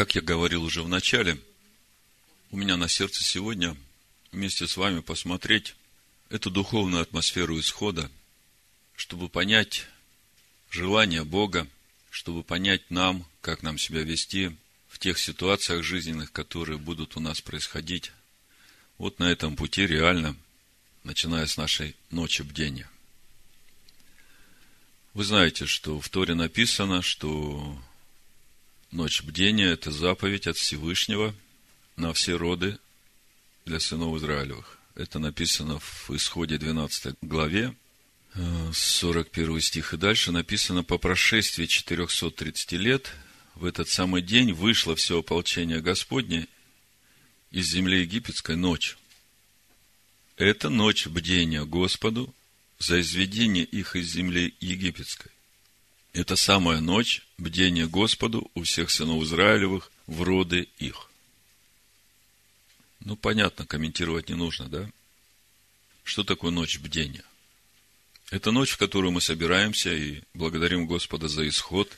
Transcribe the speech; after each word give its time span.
Как 0.00 0.14
я 0.14 0.22
говорил 0.22 0.64
уже 0.64 0.82
в 0.82 0.88
начале, 0.88 1.38
у 2.50 2.56
меня 2.56 2.78
на 2.78 2.88
сердце 2.88 3.22
сегодня 3.22 3.76
вместе 4.32 4.66
с 4.66 4.78
вами 4.78 5.00
посмотреть 5.00 5.76
эту 6.30 6.50
духовную 6.50 7.02
атмосферу 7.02 7.60
исхода, 7.60 8.10
чтобы 8.96 9.28
понять 9.28 9.86
желание 10.70 11.22
Бога, 11.22 11.68
чтобы 12.08 12.42
понять 12.42 12.90
нам, 12.90 13.26
как 13.42 13.62
нам 13.62 13.76
себя 13.76 14.02
вести 14.02 14.56
в 14.88 14.98
тех 14.98 15.18
ситуациях 15.18 15.84
жизненных, 15.84 16.32
которые 16.32 16.78
будут 16.78 17.18
у 17.18 17.20
нас 17.20 17.42
происходить. 17.42 18.10
Вот 18.96 19.18
на 19.18 19.24
этом 19.24 19.54
пути 19.54 19.86
реально, 19.86 20.34
начиная 21.04 21.44
с 21.44 21.58
нашей 21.58 21.94
ночи 22.10 22.40
бдения. 22.40 22.88
Вы 25.12 25.24
знаете, 25.24 25.66
что 25.66 26.00
в 26.00 26.08
Торе 26.08 26.32
написано, 26.32 27.02
что 27.02 27.78
ночь 28.90 29.22
бдения– 29.22 29.68
это 29.72 29.90
заповедь 29.90 30.46
от 30.46 30.56
Всевышнего 30.56 31.34
на 31.96 32.12
все 32.12 32.36
роды 32.36 32.78
для 33.64 33.80
сынов 33.80 34.16
Израилевых. 34.16 34.78
Это 34.94 35.18
написано 35.18 35.78
в 35.78 36.10
Исходе 36.10 36.58
12 36.58 37.16
главе, 37.22 37.74
41 38.72 39.56
э, 39.56 39.60
стих 39.60 39.94
и 39.94 39.96
дальше 39.96 40.32
написано, 40.32 40.84
по 40.84 40.98
прошествии 40.98 41.66
430 41.66 42.72
лет 42.72 43.12
в 43.54 43.64
этот 43.64 43.88
самый 43.88 44.22
день 44.22 44.52
вышло 44.52 44.94
все 44.94 45.18
ополчение 45.18 45.80
Господне 45.80 46.46
из 47.50 47.66
земли 47.66 48.00
египетской 48.00 48.56
ночью. 48.56 48.96
Это 50.36 50.70
ночь 50.70 51.06
бдения 51.06 51.64
Господу 51.64 52.34
за 52.78 53.00
изведение 53.00 53.64
их 53.64 53.96
из 53.96 54.10
земли 54.10 54.54
египетской. 54.60 55.30
Это 56.12 56.34
самая 56.34 56.80
ночь 56.80 57.22
бдения 57.38 57.86
Господу 57.86 58.50
у 58.54 58.64
всех 58.64 58.90
сынов 58.90 59.22
Израилевых 59.22 59.92
в 60.06 60.22
роды 60.22 60.68
их. 60.78 61.08
Ну, 63.00 63.16
понятно, 63.16 63.64
комментировать 63.64 64.28
не 64.28 64.34
нужно, 64.34 64.68
да? 64.68 64.90
Что 66.02 66.24
такое 66.24 66.50
ночь 66.50 66.78
бдения? 66.78 67.24
Это 68.30 68.50
ночь, 68.50 68.70
в 68.70 68.76
которую 68.76 69.12
мы 69.12 69.20
собираемся 69.20 69.92
и 69.92 70.22
благодарим 70.34 70.86
Господа 70.86 71.28
за 71.28 71.48
исход. 71.48 71.96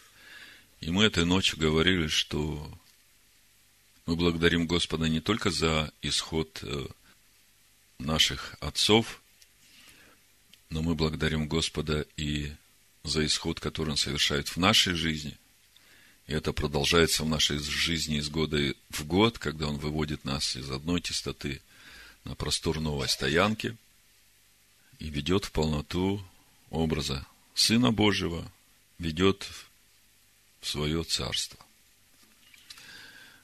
И 0.81 0.91
мы 0.91 1.05
этой 1.05 1.25
ночью 1.25 1.58
говорили, 1.58 2.06
что 2.06 2.70
мы 4.06 4.17
благодарим 4.17 4.67
Господа 4.67 5.08
не 5.08 5.20
только 5.20 5.51
за 5.51 5.92
исход 6.03 6.58
э, 6.62 6.86
наших 7.98 8.56
отцов, 8.61 9.23
но 10.70 10.83
мы 10.83 10.95
благодарим 10.95 11.48
Господа 11.48 12.06
и 12.17 12.53
за 13.05 13.25
исход, 13.27 13.61
который 13.61 13.91
Он 13.91 13.97
совершает 13.97 14.48
в 14.48 14.56
нашей 14.56 14.95
жизни. 14.95 15.36
И 16.27 16.33
это 16.33 16.53
продолжается 16.53 17.25
в 17.25 17.28
нашей 17.28 17.58
жизни 17.58 18.19
из 18.19 18.28
года 18.28 18.75
в 18.91 19.05
год, 19.05 19.39
когда 19.39 19.69
Он 19.69 19.78
выводит 19.78 20.25
нас 20.25 20.56
из 20.56 20.70
одной 20.70 21.00
чистоты 21.00 21.61
на 22.25 22.34
простор 22.34 22.80
новой 22.80 23.08
стоянки 23.08 23.77
и 24.98 25.11
ведет 25.11 25.47
в 25.47 25.53
полноту 25.53 26.25
образа 26.70 27.27
Сына 27.55 27.92
Божьего, 27.92 28.50
ведет 28.98 29.48
в 30.61 30.69
свое 30.69 31.03
царство. 31.03 31.58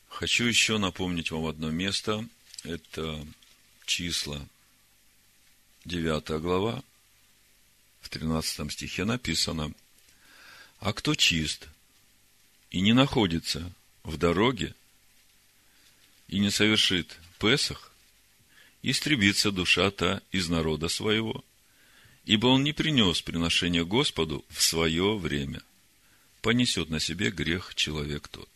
Хочу 0.09 0.45
еще 0.45 0.79
напомнить 0.79 1.31
вам 1.31 1.47
одно 1.47 1.71
место. 1.71 2.27
Это 2.65 3.27
числа 3.87 4.41
9 5.85 6.41
глава, 6.41 6.83
в 8.01 8.09
13 8.09 8.71
стихе 8.73 9.05
написано, 9.05 9.73
«А 10.81 10.93
кто 10.93 11.15
чист 11.15 11.69
и 12.71 12.81
не 12.81 12.93
находится 12.93 13.73
в 14.03 14.17
дороге 14.17 14.75
и 16.29 16.39
не 16.39 16.51
совершит 16.51 17.19
Песах, 17.39 17.93
истребится 18.83 19.51
душа 19.51 19.91
та 19.91 20.21
из 20.33 20.49
народа 20.49 20.89
своего, 20.89 21.45
ибо 22.25 22.49
он 22.49 22.65
не 22.65 22.73
принес 22.73 23.23
приношение 23.23 23.85
Господу 23.85 24.45
в 24.49 24.63
свое 24.63 25.17
время, 25.17 25.63
понесет 26.43 26.91
на 26.91 27.01
себе 27.01 27.31
грех 27.31 27.75
человек 27.75 28.29
тот». 28.29 28.49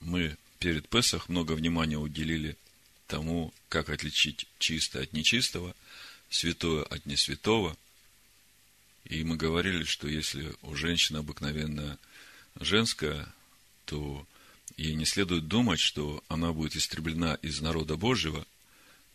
Мы 0.00 0.36
перед 0.58 0.88
Песах 0.88 1.28
много 1.28 1.52
внимания 1.52 1.98
уделили 1.98 2.56
тому, 3.06 3.52
как 3.68 3.88
отличить 3.88 4.46
чистое 4.58 5.04
от 5.04 5.12
нечистого– 5.12 5.74
святое 6.30 6.82
от 6.84 7.06
несвятого. 7.06 7.76
И 9.04 9.24
мы 9.24 9.36
говорили, 9.36 9.84
что 9.84 10.08
если 10.08 10.54
у 10.62 10.74
женщины 10.74 11.18
обыкновенно 11.18 11.98
женская, 12.60 13.32
то 13.86 14.26
ей 14.76 14.94
не 14.94 15.04
следует 15.04 15.48
думать, 15.48 15.80
что 15.80 16.22
она 16.28 16.52
будет 16.52 16.76
истреблена 16.76 17.34
из 17.42 17.60
народа 17.60 17.96
Божьего, 17.96 18.46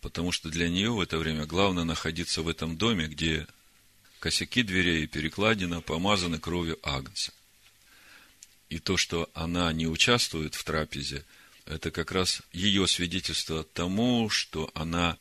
потому 0.02 0.32
что 0.32 0.50
для 0.50 0.70
нее 0.70 0.92
в 0.92 1.00
это 1.00 1.18
время 1.18 1.46
главное 1.46 1.84
находиться 1.84 2.42
в 2.42 2.48
этом 2.48 2.78
доме, 2.78 3.08
где 3.08 3.48
косяки 4.20 4.64
дверей 4.64 5.04
и 5.04 5.08
перекладина 5.08 5.82
помазаны 5.82 6.40
кровью 6.40 6.80
Агнца. 6.82 7.34
И 8.70 8.80
то, 8.80 8.98
что 8.98 9.30
она 9.34 9.72
не 9.72 9.86
участвует 9.86 10.56
в 10.56 10.64
трапезе, 10.64 11.24
это 11.66 11.92
как 11.92 12.12
раз 12.12 12.42
ее 12.52 12.88
свидетельство 12.88 13.64
тому, 13.64 14.30
что 14.30 14.72
она 14.74 15.18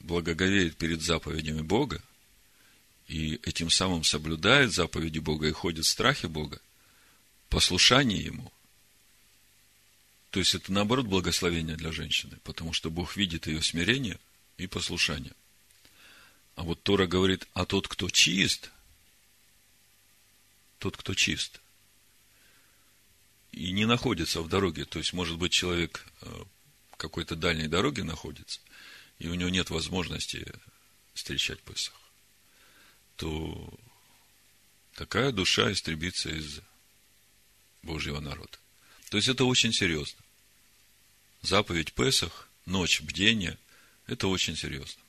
благоговеет 0.00 0.76
перед 0.76 1.02
заповедями 1.02 1.62
Бога, 1.62 2.02
и 3.06 3.36
этим 3.42 3.70
самым 3.70 4.04
соблюдает 4.04 4.72
заповеди 4.72 5.18
Бога 5.18 5.48
и 5.48 5.52
ходит 5.52 5.84
в 5.84 5.88
страхе 5.88 6.28
Бога, 6.28 6.60
послушание 7.48 8.22
Ему. 8.22 8.52
То 10.30 10.40
есть 10.40 10.54
это 10.54 10.72
наоборот 10.72 11.06
благословение 11.06 11.76
для 11.76 11.90
женщины, 11.90 12.38
потому 12.44 12.72
что 12.72 12.90
Бог 12.90 13.16
видит 13.16 13.46
ее 13.46 13.62
смирение 13.62 14.18
и 14.58 14.66
послушание. 14.66 15.32
А 16.54 16.64
вот 16.64 16.82
Тора 16.82 17.06
говорит, 17.06 17.46
а 17.54 17.64
тот, 17.64 17.88
кто 17.88 18.10
чист, 18.10 18.70
тот, 20.78 20.96
кто 20.96 21.14
чист, 21.14 21.60
и 23.52 23.72
не 23.72 23.86
находится 23.86 24.42
в 24.42 24.48
дороге, 24.48 24.84
то 24.84 24.98
есть, 24.98 25.12
может 25.12 25.38
быть, 25.38 25.52
человек 25.52 26.04
э, 26.20 26.44
какой-то 26.96 27.34
дальней 27.36 27.68
дороге 27.68 28.04
находится, 28.04 28.60
и 29.18 29.28
у 29.28 29.34
него 29.34 29.50
нет 29.50 29.70
возможности 29.70 30.46
встречать 31.14 31.60
Песах, 31.60 31.94
то 33.16 33.72
такая 34.94 35.32
душа 35.32 35.72
истребится 35.72 36.30
из 36.30 36.60
Божьего 37.82 38.20
народа. 38.20 38.58
То 39.10 39.16
есть 39.16 39.28
это 39.28 39.44
очень 39.44 39.72
серьезно. 39.72 40.18
Заповедь 41.42 41.92
Песах, 41.92 42.48
ночь 42.66 43.00
бдения, 43.00 43.58
это 44.06 44.28
очень 44.28 44.56
серьезно. 44.56 45.02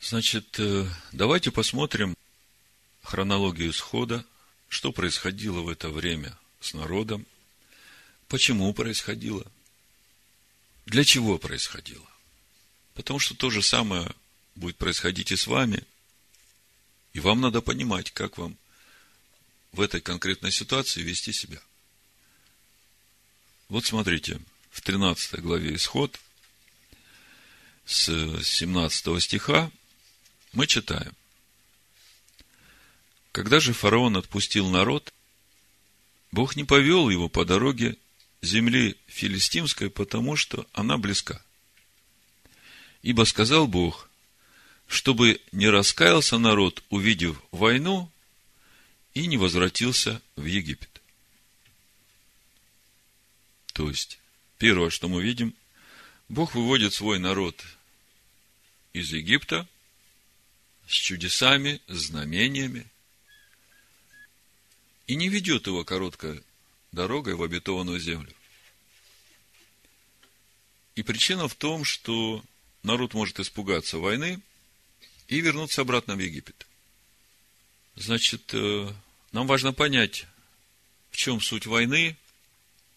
Значит, 0.00 0.58
э, 0.58 0.86
давайте 1.12 1.50
посмотрим 1.50 2.16
хронологию 3.02 3.70
исхода, 3.70 4.24
что 4.68 4.92
происходило 4.92 5.60
в 5.60 5.68
это 5.68 5.90
время 5.90 6.36
с 6.60 6.74
народом, 6.74 7.26
почему 8.28 8.72
происходило, 8.74 9.46
для 10.86 11.04
чего 11.04 11.38
происходило. 11.38 12.06
Потому 12.94 13.18
что 13.18 13.34
то 13.34 13.50
же 13.50 13.62
самое 13.62 14.10
будет 14.54 14.76
происходить 14.76 15.32
и 15.32 15.36
с 15.36 15.46
вами. 15.46 15.84
И 17.12 17.20
вам 17.20 17.40
надо 17.40 17.60
понимать, 17.60 18.10
как 18.12 18.38
вам 18.38 18.56
в 19.72 19.80
этой 19.80 20.00
конкретной 20.00 20.52
ситуации 20.52 21.02
вести 21.02 21.32
себя. 21.32 21.60
Вот 23.68 23.84
смотрите, 23.84 24.40
в 24.70 24.80
13 24.80 25.40
главе 25.40 25.74
Исход, 25.74 26.18
с 27.84 28.06
17 28.42 29.22
стиха, 29.22 29.70
мы 30.52 30.66
читаем. 30.66 31.14
Когда 33.32 33.58
же 33.58 33.72
фараон 33.72 34.16
отпустил 34.16 34.68
народ, 34.68 35.12
Бог 36.30 36.56
не 36.56 36.64
повел 36.64 37.10
его 37.10 37.28
по 37.28 37.44
дороге 37.44 37.96
земли 38.42 38.96
филистимской, 39.06 39.90
потому 39.90 40.36
что 40.36 40.66
она 40.72 40.98
близка. 40.98 41.43
Ибо 43.04 43.24
сказал 43.24 43.68
Бог, 43.68 44.08
чтобы 44.86 45.38
не 45.52 45.68
раскаялся 45.68 46.38
народ, 46.38 46.82
увидев 46.88 47.38
войну, 47.50 48.10
и 49.12 49.26
не 49.26 49.36
возвратился 49.36 50.22
в 50.36 50.46
Египет. 50.46 51.02
То 53.74 53.90
есть, 53.90 54.18
первое, 54.56 54.88
что 54.88 55.08
мы 55.08 55.22
видим, 55.22 55.54
Бог 56.30 56.54
выводит 56.54 56.94
свой 56.94 57.18
народ 57.18 57.62
из 58.94 59.12
Египта 59.12 59.68
с 60.88 60.92
чудесами, 60.92 61.82
знамениями, 61.86 62.86
и 65.06 65.14
не 65.14 65.28
ведет 65.28 65.66
его 65.66 65.84
короткой 65.84 66.42
дорогой 66.90 67.34
в 67.34 67.42
обетованную 67.42 68.00
землю. 68.00 68.32
И 70.94 71.02
причина 71.02 71.48
в 71.48 71.54
том, 71.54 71.84
что 71.84 72.42
народ 72.84 73.14
может 73.14 73.40
испугаться 73.40 73.98
войны 73.98 74.40
и 75.26 75.40
вернуться 75.40 75.80
обратно 75.80 76.14
в 76.14 76.20
Египет. 76.20 76.66
Значит, 77.96 78.50
э, 78.52 78.92
нам 79.32 79.46
важно 79.46 79.72
понять, 79.72 80.26
в 81.10 81.16
чем 81.16 81.40
суть 81.40 81.66
войны, 81.66 82.16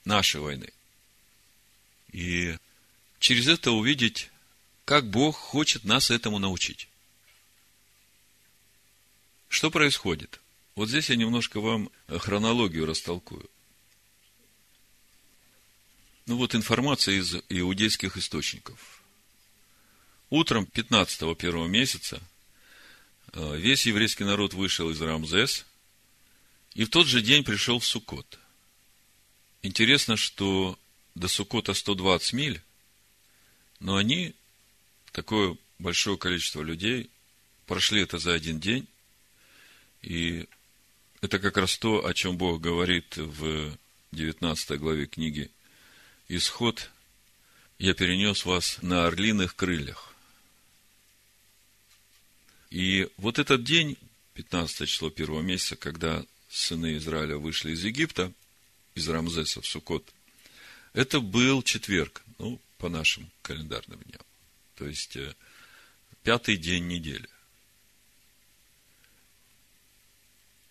нашей 0.06 0.42
войны. 0.42 0.72
И 2.12 2.56
через 3.20 3.48
это 3.48 3.72
увидеть, 3.72 4.30
как 4.86 5.10
Бог 5.10 5.36
хочет 5.36 5.84
нас 5.84 6.12
этому 6.12 6.40
научить. 6.40 6.88
Что 9.50 9.72
происходит? 9.72 10.42
Вот 10.76 10.90
здесь 10.90 11.10
я 11.10 11.16
немножко 11.16 11.60
вам 11.60 11.90
хронологию 12.08 12.86
растолкую. 12.86 13.50
Ну 16.26 16.38
вот 16.38 16.56
информация 16.56 17.16
из 17.16 17.36
иудейских 17.50 18.18
источников. 18.18 18.97
Утром 20.30 20.68
15-го 20.72 21.36
первого 21.36 21.68
месяца 21.68 22.22
э, 23.34 23.58
весь 23.58 23.86
еврейский 23.86 24.26
народ 24.26 24.54
вышел 24.54 24.90
из 24.90 25.02
Рамзес 25.02 25.66
и 26.74 26.84
в 26.84 26.90
тот 26.90 27.08
же 27.08 27.22
день 27.22 27.44
пришел 27.44 27.80
в 27.80 27.86
Суккот. 27.86 28.38
Интересно, 29.62 30.18
что 30.18 30.78
до 31.16 31.28
Суккота 31.30 31.74
120 31.74 32.34
миль, 32.34 32.62
но 33.80 33.96
они, 33.96 34.36
такое 35.14 35.58
большое 35.80 36.18
количество 36.18 36.62
людей, 36.62 37.10
прошли 37.66 38.02
это 38.02 38.18
за 38.18 38.34
один 38.34 38.60
день, 38.60 38.88
и 40.02 40.46
это 41.22 41.40
как 41.40 41.58
раз 41.58 41.78
то, 41.78 42.06
о 42.06 42.14
чем 42.14 42.38
Бог 42.38 42.62
говорит 42.62 43.16
в 43.16 43.78
19 44.12 44.80
главе 44.80 45.06
книги 45.06 45.50
Исход. 46.28 46.92
«Я 47.80 47.94
перенес 47.94 48.46
вас 48.46 48.80
на 48.82 49.06
орлиных 49.06 49.56
крыльях». 49.56 50.07
И 52.70 53.10
вот 53.18 53.40
этот 53.40 53.64
день, 53.64 53.98
15 54.34 54.88
число 54.88 55.10
первого 55.10 55.42
месяца, 55.42 55.76
когда 55.76 56.26
сыны 56.50 56.98
Израиля 56.98 57.38
вышли 57.38 57.72
из 57.72 57.84
Египта, 57.84 58.32
из 58.96 59.08
Рамзеса 59.08 59.62
в 59.62 59.66
Сукот, 59.68 60.12
это 60.94 61.20
был 61.20 61.62
четверг, 61.64 62.24
ну, 62.40 62.60
по 62.78 62.90
нашим 62.90 63.30
календарным 63.42 64.00
дням. 64.02 64.22
То 64.76 64.88
есть, 64.88 65.16
э, 65.16 65.34
пятый 66.24 66.58
день 66.58 66.88
недели. 66.88 67.28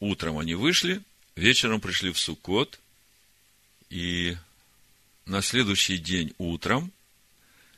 Утром 0.01 0.39
они 0.39 0.55
вышли, 0.55 1.03
вечером 1.35 1.81
пришли 1.81 2.13
в 2.13 2.19
Сукот, 2.19 2.79
и 3.89 4.37
на 5.25 5.43
следующий 5.43 5.99
день 5.99 6.35
утром, 6.39 6.93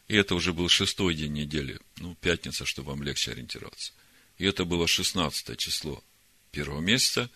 и 0.09 0.17
это 0.17 0.35
уже 0.35 0.53
был 0.53 0.69
шестой 0.69 1.15
день 1.15 1.33
недели, 1.33 1.79
ну, 1.99 2.15
пятница, 2.17 2.65
чтобы 2.65 2.91
вам 2.91 3.03
легче 3.03 3.33
ориентироваться, 3.33 3.93
и 4.39 4.47
это 4.47 4.65
было 4.65 4.87
16 4.87 5.59
число 5.59 6.03
первого 6.53 6.81
месяца, 6.81 7.31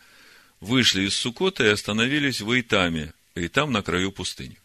вышли 0.61 1.03
из 1.03 1.17
Сукота 1.17 1.65
и 1.65 1.69
остановились 1.69 2.41
в 2.41 2.59
Итаме, 2.59 3.13
и 3.35 3.49
там 3.49 3.73
на 3.73 3.83
краю 3.83 4.13
пустыни. 4.13 4.57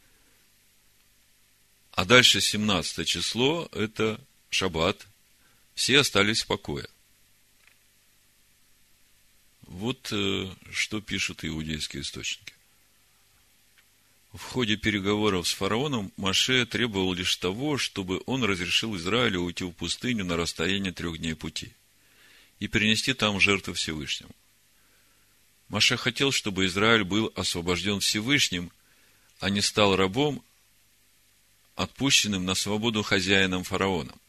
А 1.91 2.05
дальше 2.05 2.39
17 2.39 3.07
число– 3.07 3.67
это 3.71 4.21
шаббат. 4.51 5.07
Все 5.73 5.99
остались 5.99 6.43
в 6.43 6.47
покое. 6.47 6.87
Вот 9.61 10.09
э, 10.11 10.49
что 10.71 11.01
пишут 11.01 11.43
иудейские 11.43 12.03
источники. 12.03 12.53
В 14.31 14.43
ходе 14.43 14.75
переговоров 14.77 15.47
с 15.47 15.53
фараоном 15.53 16.11
Маше 16.17 16.65
требовал 16.67 17.13
лишь 17.13 17.35
того, 17.37 17.79
чтобы 17.79 18.21
он 18.27 18.43
разрешил 18.43 18.95
Израилю 18.95 19.41
уйти 19.41 19.63
в 19.63 19.71
пустыню 19.71 20.23
на 20.23 20.37
расстояние 20.37 20.93
трех 20.93 21.17
дней 21.17 21.33
пути 21.33 21.73
и 22.59 22.67
перенести 22.67 23.13
там 23.13 23.39
жертву 23.39 23.73
Всевышнему. 23.73 24.35
Маше 25.69 25.97
хотел, 25.97 26.31
чтобы 26.31 26.65
Израиль 26.65 27.03
был 27.03 27.31
освобожден 27.35 27.99
Всевышним, 27.99 28.71
а 29.39 29.49
не 29.49 29.61
стал 29.61 29.95
рабом, 29.95 30.43
отпущенным 31.75 32.45
на 32.45 32.55
свободу 32.55 33.03
хозяином 33.03 33.63
фараоном. 33.63 34.19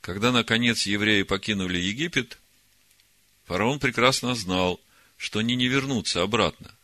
Когда, 0.00 0.32
наконец, 0.32 0.86
евреи 0.86 1.22
покинули 1.22 1.78
Египет, 1.78 2.38
фараон 3.44 3.78
прекрасно 3.78 4.34
знал, 4.34 4.80
что 5.16 5.38
они 5.38 5.54
не 5.54 5.68
вернутся 5.68 6.22
обратно, 6.22 6.74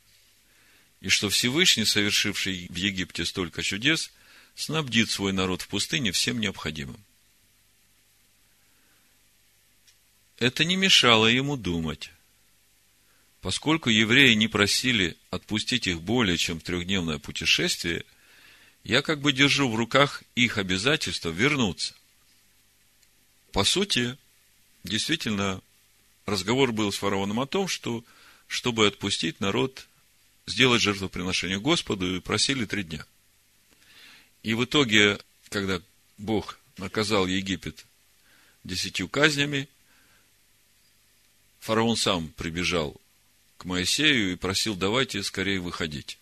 и 1.00 1.08
что 1.08 1.28
Всевышний, 1.28 1.84
совершивший 1.84 2.68
в 2.70 2.76
Египте 2.76 3.24
столько 3.24 3.62
чудес, 3.62 4.12
снабдит 4.54 5.10
свой 5.10 5.32
народ 5.32 5.62
в 5.62 5.68
пустыне 5.68 6.12
всем 6.12 6.40
необходимым. 6.40 7.04
Это 10.38 10.64
не 10.64 10.76
мешало 10.76 11.26
ему 11.26 11.56
думать, 11.56 12.10
Поскольку 13.40 13.88
евреи 13.88 14.34
не 14.34 14.48
просили 14.48 15.16
отпустить 15.30 15.86
их 15.86 16.02
более 16.02 16.36
чем 16.36 16.60
трехдневное 16.60 17.18
путешествие, 17.18 18.04
я 18.82 19.00
как 19.00 19.20
бы 19.20 19.32
держу 19.32 19.70
в 19.70 19.76
руках 19.76 20.22
их 20.34 20.58
обязательство 20.58 21.30
вернуться. 21.30 21.94
По 23.52 23.64
сути, 23.64 24.16
действительно, 24.82 25.60
разговор 26.26 26.72
был 26.72 26.90
с 26.90 26.96
фараоном 26.96 27.40
о 27.40 27.46
том, 27.46 27.68
что, 27.68 28.04
чтобы 28.48 28.86
отпустить 28.86 29.40
народ, 29.40 29.86
сделать 30.46 30.82
жертвоприношение 30.82 31.60
Господу, 31.60 32.16
и 32.16 32.20
просили 32.20 32.64
три 32.64 32.82
дня. 32.82 33.06
И 34.42 34.54
в 34.54 34.64
итоге, 34.64 35.18
когда 35.48 35.80
Бог 36.16 36.58
наказал 36.76 37.26
Египет 37.26 37.86
десятью 38.64 39.08
казнями, 39.08 39.68
фараон 41.60 41.96
сам 41.96 42.28
прибежал 42.36 43.00
к 43.56 43.64
Моисею 43.64 44.32
и 44.32 44.36
просил, 44.36 44.76
давайте 44.76 45.22
скорее 45.22 45.60
выходить. 45.60 46.18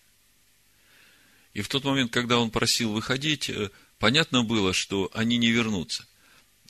И 1.53 1.63
в 1.63 1.69
тот 1.69 1.85
момент, 1.85 2.13
когда 2.13 2.39
он 2.39 2.51
просил 2.51 2.93
выходить, 2.93 3.49
э, 3.49 3.71
понятно 3.99 4.43
было, 4.43 4.73
что 4.73 5.11
они 5.15 5.39
не 5.39 5.51
вернутся. 5.51 6.07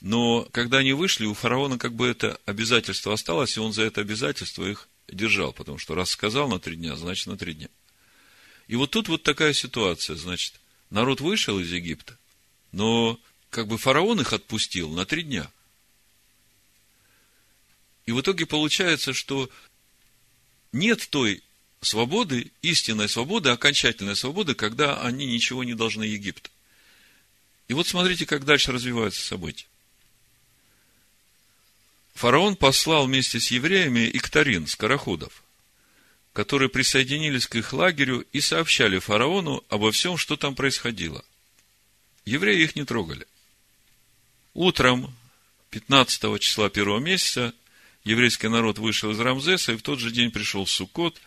Но 0.01 0.47
когда 0.51 0.77
они 0.77 0.93
вышли, 0.93 1.25
у 1.25 1.33
фараона 1.33 1.77
как 1.77 1.93
бы 1.93 2.07
это 2.07 2.39
обязательство 2.45 3.13
осталось, 3.13 3.57
и 3.57 3.59
он 3.59 3.73
за 3.73 3.83
это 3.83 4.01
обязательство 4.01 4.65
их 4.65 4.87
держал, 5.07 5.53
потому 5.53 5.77
что 5.77 5.95
раз 5.95 6.11
сказал 6.11 6.47
на 6.47 6.59
три 6.59 6.75
дня, 6.75 6.95
значит 6.95 7.27
на 7.27 7.37
три 7.37 7.53
дня. 7.53 7.69
И 8.67 8.75
вот 8.75 8.91
тут 8.91 9.07
вот 9.07 9.23
такая 9.23 9.53
ситуация, 9.53 10.15
значит, 10.15 10.53
народ 10.89 11.21
вышел 11.21 11.59
из 11.59 11.71
Египта, 11.71 12.17
но 12.71 13.19
как 13.49 13.67
бы 13.67 13.77
фараон 13.77 14.21
их 14.21 14.33
отпустил 14.33 14.89
на 14.89 15.05
три 15.05 15.23
дня. 15.23 15.49
И 18.07 18.11
в 18.13 18.21
итоге 18.21 18.45
получается, 18.47 19.13
что 19.13 19.49
нет 20.71 21.07
той 21.09 21.43
свободы, 21.81 22.51
истинной 22.61 23.09
свободы, 23.09 23.49
окончательной 23.49 24.15
свободы, 24.15 24.55
когда 24.55 25.01
они 25.01 25.25
ничего 25.25 25.63
не 25.63 25.75
должны 25.75 26.03
Египту. 26.03 26.49
И 27.67 27.73
вот 27.73 27.85
смотрите, 27.85 28.25
как 28.25 28.45
дальше 28.45 28.71
развиваются 28.71 29.21
события. 29.21 29.67
Фараон 32.15 32.55
послал 32.55 33.05
вместе 33.05 33.39
с 33.41 33.51
евреями 33.51 34.09
иктарин, 34.11 34.67
скороходов, 34.67 35.43
которые 36.31 36.69
присоединились 36.69 37.45
к 37.45 37.55
их 37.55 37.73
лагерю 37.73 38.25
и 38.31 38.39
сообщали 38.39 38.99
фараону 38.99 39.63
обо 39.67 39.91
всем, 39.91 40.17
что 40.17 40.37
там 40.37 40.55
происходило. 40.55 41.23
Евреи 42.25 42.63
их 42.63 42.75
не 42.75 42.85
трогали. 42.85 43.27
Утром 44.53 45.13
15 45.71 46.39
числа 46.39 46.69
первого 46.69 46.99
месяца 46.99 47.53
еврейский 48.07 48.47
народ 48.47 48.79
вышел 48.79 49.11
из 49.11 49.19
Рамзеса 49.19 49.73
и 49.73 49.77
в 49.77 49.81
тот 49.81 49.99
же 49.99 50.11
день 50.11 50.31
пришел 50.31 50.65
Суккот, 50.65 51.21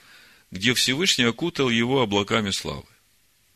где 0.51 0.75
Всевышний 0.75 1.25
окутал 1.25 1.69
его 1.69 2.01
облаками 2.01 2.51
славы. 2.51 2.87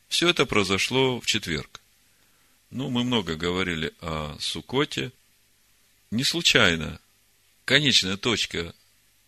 Все 0.09 0.29
это 0.29 0.47
произошло 0.47 1.21
в 1.21 1.27
четверг. 1.27 1.81
Ну, 2.71 2.91
мы 2.91 3.03
много 3.03 3.35
говорили 3.35 3.93
о 4.01 4.37
Сукоте. 4.39 5.11
Не 6.11 6.23
случайно 6.23 7.01
конечная 7.65 8.17
точка 8.17 8.75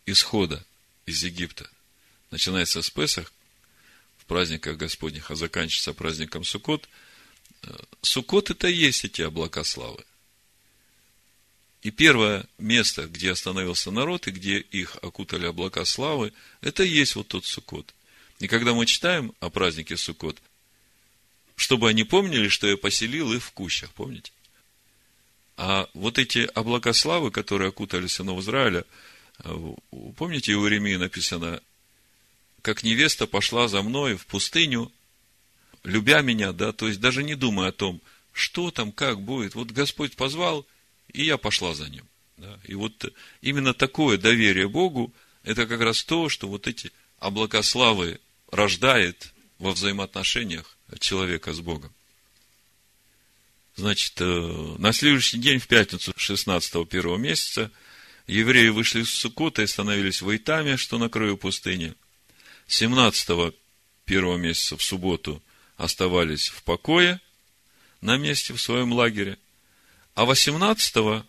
исхода 0.04 0.64
из 1.06 1.22
Египта 1.22 1.68
начинается 2.30 2.82
с 2.82 2.90
Песах, 2.90 3.32
в 4.18 4.26
праздниках 4.26 4.76
Господних, 4.76 5.30
а 5.30 5.36
заканчивается 5.36 5.94
праздником 5.94 6.44
Сукот. 6.44 6.88
Сукот 8.02 8.50
это 8.50 8.68
и 8.68 8.74
есть 8.74 9.04
эти 9.04 9.22
облака 9.22 9.64
славы. 9.64 10.04
И 11.86 11.92
первое 11.92 12.44
место, 12.58 13.06
где 13.06 13.30
остановился 13.30 13.92
народ 13.92 14.26
и 14.26 14.32
где 14.32 14.58
их 14.58 14.96
окутали 15.02 15.46
облака 15.46 15.84
славы, 15.84 16.32
это 16.60 16.82
и 16.82 16.88
есть 16.88 17.14
вот 17.14 17.28
тот 17.28 17.44
Суккот. 17.44 17.94
И 18.40 18.48
когда 18.48 18.74
мы 18.74 18.86
читаем 18.86 19.32
о 19.38 19.50
празднике 19.50 19.96
Суккот, 19.96 20.36
чтобы 21.54 21.88
они 21.88 22.02
помнили, 22.02 22.48
что 22.48 22.66
я 22.66 22.76
поселил 22.76 23.32
их 23.32 23.44
в 23.44 23.52
кущах, 23.52 23.92
помните? 23.92 24.32
А 25.56 25.88
вот 25.94 26.18
эти 26.18 26.50
облака 26.56 26.92
славы, 26.92 27.30
которые 27.30 27.68
окутали 27.68 28.08
сынов 28.08 28.40
Израиля, 28.40 28.84
помните, 30.16 30.54
у 30.54 30.64
Иеремии 30.64 30.96
написано, 30.96 31.62
как 32.62 32.82
невеста 32.82 33.28
пошла 33.28 33.68
за 33.68 33.82
мной 33.82 34.16
в 34.16 34.26
пустыню, 34.26 34.90
любя 35.84 36.20
меня, 36.22 36.50
да, 36.50 36.72
то 36.72 36.88
есть 36.88 36.98
даже 36.98 37.22
не 37.22 37.36
думая 37.36 37.68
о 37.68 37.72
том, 37.72 38.00
что 38.32 38.72
там, 38.72 38.90
как 38.90 39.20
будет. 39.20 39.54
Вот 39.54 39.70
Господь 39.70 40.16
позвал, 40.16 40.66
и 41.16 41.24
я 41.24 41.38
пошла 41.38 41.74
за 41.74 41.88
ним. 41.88 42.06
Да? 42.36 42.58
И 42.64 42.74
вот 42.74 43.12
именно 43.40 43.74
такое 43.74 44.18
доверие 44.18 44.68
Богу, 44.68 45.12
это 45.42 45.66
как 45.66 45.80
раз 45.80 46.04
то, 46.04 46.28
что 46.28 46.48
вот 46.48 46.66
эти 46.66 46.92
облака 47.18 47.62
славы 47.62 48.20
рождает 48.50 49.32
во 49.58 49.72
взаимоотношениях 49.72 50.76
человека 51.00 51.52
с 51.52 51.60
Богом. 51.60 51.92
Значит, 53.76 54.14
э, 54.20 54.74
на 54.78 54.92
следующий 54.92 55.38
день, 55.38 55.58
в 55.58 55.66
пятницу 55.66 56.12
16 56.16 56.88
первого 56.88 57.16
месяца, 57.16 57.70
евреи 58.26 58.68
вышли 58.68 59.02
из 59.02 59.10
Сукота 59.10 59.62
и 59.62 59.66
становились 59.66 60.22
в 60.22 60.34
Итаме, 60.34 60.76
что 60.76 60.98
на 60.98 61.08
краю 61.08 61.36
пустыни. 61.36 61.94
17 62.68 63.54
первого 64.04 64.36
месяца 64.36 64.76
в 64.76 64.82
субботу 64.82 65.42
оставались 65.76 66.48
в 66.48 66.62
покое 66.62 67.20
на 68.00 68.16
месте 68.16 68.54
в 68.54 68.60
своем 68.60 68.92
лагере. 68.92 69.38
А 70.16 70.24
18 70.24 71.24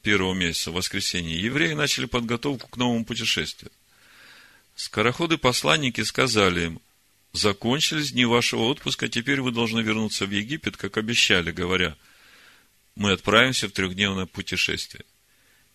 первого 0.00 0.32
месяца, 0.32 0.70
воскресенье, 0.70 1.38
евреи 1.38 1.74
начали 1.74 2.06
подготовку 2.06 2.66
к 2.66 2.78
новому 2.78 3.04
путешествию. 3.04 3.70
Скороходы-посланники 4.74 6.00
сказали 6.00 6.64
им, 6.64 6.80
закончились 7.34 8.12
дни 8.12 8.24
вашего 8.24 8.62
отпуска, 8.62 9.10
теперь 9.10 9.42
вы 9.42 9.52
должны 9.52 9.80
вернуться 9.80 10.24
в 10.24 10.30
Египет, 10.30 10.78
как 10.78 10.96
обещали, 10.96 11.50
говоря, 11.50 11.94
мы 12.96 13.12
отправимся 13.12 13.68
в 13.68 13.72
трехдневное 13.72 14.24
путешествие. 14.24 15.04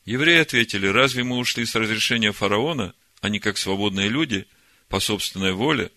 Евреи 0.04 0.40
ответили, 0.40 0.88
разве 0.88 1.24
мы 1.24 1.38
ушли 1.38 1.64
с 1.64 1.76
разрешения 1.76 2.32
фараона, 2.32 2.96
а 3.22 3.30
не 3.30 3.40
как 3.40 3.60
свободные 3.60 4.10
люди, 4.10 4.48
по 4.88 5.00
собственной 5.00 5.54
воле? 5.54 5.92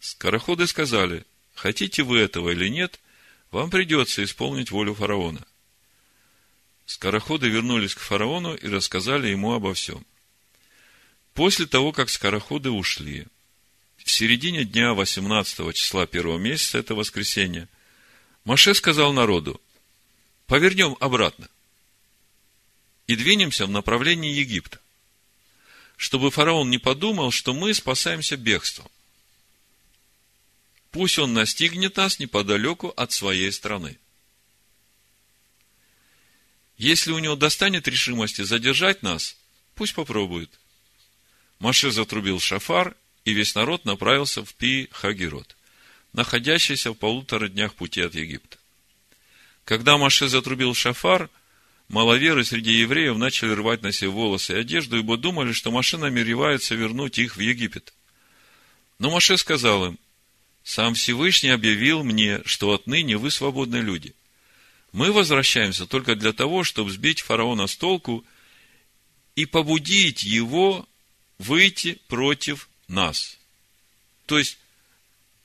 Скороходы 0.00 0.66
сказали, 0.66 1.26
хотите 1.54 2.04
вы 2.04 2.20
этого 2.20 2.48
или 2.48 2.68
нет, 2.68 2.98
вам 3.50 3.68
придется 3.68 4.24
исполнить 4.24 4.70
волю 4.70 4.94
фараона. 4.94 5.44
Скороходы 6.88 7.50
вернулись 7.50 7.94
к 7.94 7.98
фараону 7.98 8.54
и 8.54 8.66
рассказали 8.66 9.28
ему 9.28 9.52
обо 9.52 9.74
всем. 9.74 10.06
После 11.34 11.66
того, 11.66 11.92
как 11.92 12.08
скороходы 12.08 12.70
ушли, 12.70 13.26
в 13.98 14.10
середине 14.10 14.64
дня 14.64 14.94
18 14.94 15.74
числа 15.74 16.06
первого 16.06 16.38
месяца, 16.38 16.78
это 16.78 16.94
воскресенье, 16.94 17.68
Маше 18.44 18.72
сказал 18.72 19.12
народу, 19.12 19.60
повернем 20.46 20.96
обратно 20.98 21.50
и 23.06 23.16
двинемся 23.16 23.66
в 23.66 23.70
направлении 23.70 24.32
Египта, 24.32 24.80
чтобы 25.98 26.30
фараон 26.30 26.70
не 26.70 26.78
подумал, 26.78 27.32
что 27.32 27.52
мы 27.52 27.74
спасаемся 27.74 28.38
бегством. 28.38 28.90
Пусть 30.90 31.18
он 31.18 31.34
настигнет 31.34 31.98
нас 31.98 32.18
неподалеку 32.18 32.94
от 32.96 33.12
своей 33.12 33.52
страны. 33.52 33.98
Если 36.78 37.10
у 37.10 37.18
него 37.18 37.34
достанет 37.34 37.88
решимости 37.88 38.42
задержать 38.42 39.02
нас, 39.02 39.36
пусть 39.74 39.94
попробует. 39.94 40.48
Маше 41.58 41.90
затрубил 41.90 42.38
шафар, 42.38 42.96
и 43.24 43.32
весь 43.32 43.56
народ 43.56 43.84
направился 43.84 44.44
в 44.44 44.54
Пи-Хагирот, 44.54 45.56
находящийся 46.12 46.92
в 46.92 46.94
полутора 46.94 47.48
днях 47.48 47.74
пути 47.74 48.00
от 48.00 48.14
Египта. 48.14 48.58
Когда 49.64 49.98
Маше 49.98 50.28
затрубил 50.28 50.72
шафар, 50.72 51.28
маловеры 51.88 52.44
среди 52.44 52.72
евреев 52.72 53.18
начали 53.18 53.50
рвать 53.50 53.82
на 53.82 53.90
себе 53.90 54.10
волосы 54.10 54.54
и 54.54 54.60
одежду, 54.60 54.98
ибо 54.98 55.16
думали, 55.16 55.52
что 55.52 55.72
Маше 55.72 55.98
намеревается 55.98 56.76
вернуть 56.76 57.18
их 57.18 57.36
в 57.36 57.40
Египет. 57.40 57.92
Но 59.00 59.10
Маше 59.10 59.36
сказал 59.36 59.84
им, 59.84 59.98
сам 60.62 60.94
Всевышний 60.94 61.50
объявил 61.50 62.04
мне, 62.04 62.40
что 62.44 62.72
отныне 62.72 63.16
вы 63.16 63.32
свободные 63.32 63.82
люди. 63.82 64.14
Мы 64.92 65.12
возвращаемся 65.12 65.86
только 65.86 66.14
для 66.14 66.32
того, 66.32 66.64
чтобы 66.64 66.90
сбить 66.90 67.20
фараона 67.20 67.66
с 67.66 67.76
толку 67.76 68.24
и 69.34 69.44
побудить 69.44 70.22
его 70.22 70.88
выйти 71.38 72.00
против 72.08 72.68
нас. 72.88 73.38
То 74.26 74.38
есть, 74.38 74.58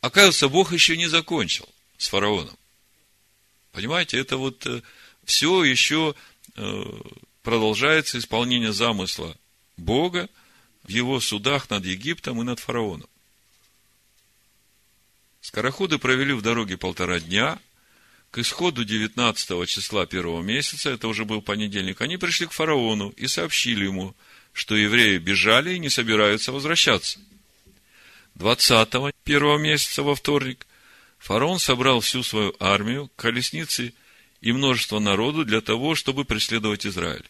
оказывается, 0.01 0.49
Бог 0.49 0.73
еще 0.73 0.97
не 0.97 1.07
закончил 1.07 1.67
с 1.97 2.07
фараоном. 2.07 2.57
Понимаете, 3.71 4.17
это 4.17 4.37
вот 4.37 4.65
э, 4.65 4.81
все 5.25 5.63
еще 5.63 6.15
э, 6.55 7.01
продолжается 7.41 8.17
исполнение 8.19 8.71
замысла 8.71 9.37
Бога 9.77 10.29
в 10.83 10.89
его 10.89 11.19
судах 11.19 11.69
над 11.69 11.85
Египтом 11.85 12.41
и 12.41 12.43
над 12.43 12.59
фараоном. 12.59 13.09
Скороходы 15.41 15.97
провели 15.97 16.33
в 16.33 16.41
дороге 16.41 16.77
полтора 16.77 17.19
дня. 17.19 17.59
К 18.33 18.39
исходу 18.39 18.83
19 18.83 19.69
числа 19.69 20.07
первого 20.07 20.41
месяца, 20.41 20.89
это 20.89 21.07
уже 21.07 21.23
был 21.23 21.43
понедельник, 21.43 22.01
они 22.01 22.17
пришли 22.17 22.47
к 22.47 22.51
фараону 22.51 23.09
и 23.09 23.27
сообщили 23.27 23.85
ему, 23.85 24.15
что 24.53 24.75
евреи 24.75 25.19
бежали 25.19 25.75
и 25.75 25.79
не 25.79 25.89
собираются 25.89 26.51
возвращаться. 26.51 27.19
20 28.33 29.13
первого 29.23 29.59
месяца 29.59 30.01
во 30.01 30.15
вторник 30.15 30.65
фараон 31.19 31.59
собрал 31.59 31.99
всю 31.99 32.23
свою 32.23 32.55
армию, 32.59 33.11
колесницы 33.17 33.93
и 34.41 34.51
множество 34.51 34.97
народу 34.97 35.45
для 35.45 35.61
того, 35.61 35.93
чтобы 35.93 36.25
преследовать 36.25 36.87
Израиль. 36.87 37.29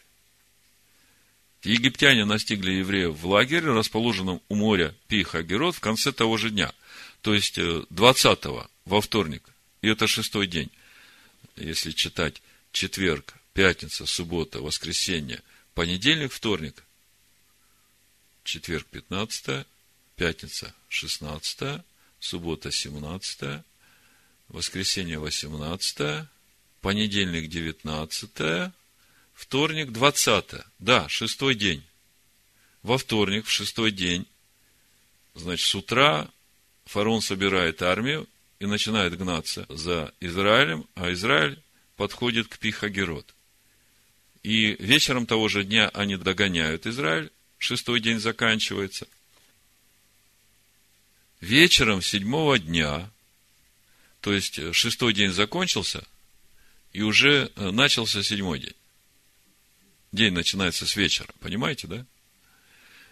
Египтяне 1.63 2.23
настигли 2.23 2.75
евреев 2.75 3.13
в 3.13 3.27
лагере, 3.27 3.73
расположенном 3.73 4.41
у 4.47 4.55
моря 4.55 4.95
Пихагерот, 5.09 5.75
в 5.75 5.81
конце 5.81 6.13
того 6.13 6.37
же 6.37 6.49
дня– 6.49 6.71
то 7.23 7.33
есть 7.33 7.57
20-го 7.57 8.61
э, 8.61 8.67
во 8.85 9.01
вторник, 9.01 9.43
и 9.81 9.87
это 9.87 10.07
шестой 10.07 10.45
день, 10.45 10.69
если 11.55 11.91
читать 11.91 12.41
четверг, 12.71 13.35
пятница, 13.53 14.05
суббота, 14.05 14.59
воскресенье, 14.59 15.41
понедельник, 15.73 16.31
вторник, 16.31 16.83
четверг 18.43 18.87
15, 18.87 19.65
пятница 20.15 20.73
16, 20.89 21.81
суббота 22.19 22.71
17, 22.71 23.63
воскресенье 24.49 25.19
18, 25.19 26.27
понедельник 26.81 27.49
19, 27.49 28.71
вторник 29.33 29.91
20. 29.91 30.45
Да, 30.79 31.07
шестой 31.09 31.55
день. 31.55 31.83
Во 32.81 32.97
вторник, 32.97 33.45
в 33.45 33.51
шестой 33.51 33.91
день, 33.91 34.27
значит, 35.35 35.65
с 35.65 35.75
утра 35.75 36.29
фараон 36.85 37.21
собирает 37.21 37.81
армию 37.81 38.27
и 38.63 38.65
начинает 38.65 39.17
гнаться 39.17 39.65
за 39.67 40.13
Израилем, 40.21 40.87
а 40.95 41.11
Израиль 41.11 41.61
подходит 41.97 42.47
к 42.47 42.57
Пихагерот. 42.59 43.35
И 44.41 44.77
вечером 44.79 45.25
того 45.25 45.49
же 45.49 45.65
дня 45.65 45.89
они 45.89 46.15
догоняют 46.15 46.87
Израиль, 46.87 47.29
шестой 47.57 47.99
день 47.99 48.19
заканчивается. 48.19 49.05
Вечером 51.41 52.01
седьмого 52.01 52.57
дня, 52.57 53.11
то 54.21 54.31
есть 54.31 54.73
шестой 54.73 55.13
день 55.13 55.33
закончился, 55.33 56.07
и 56.93 57.01
уже 57.01 57.51
начался 57.57 58.23
седьмой 58.23 58.59
день. 58.59 58.75
День 60.13 60.31
начинается 60.31 60.87
с 60.87 60.95
вечера, 60.95 61.33
понимаете, 61.41 61.87
да? 61.87 62.05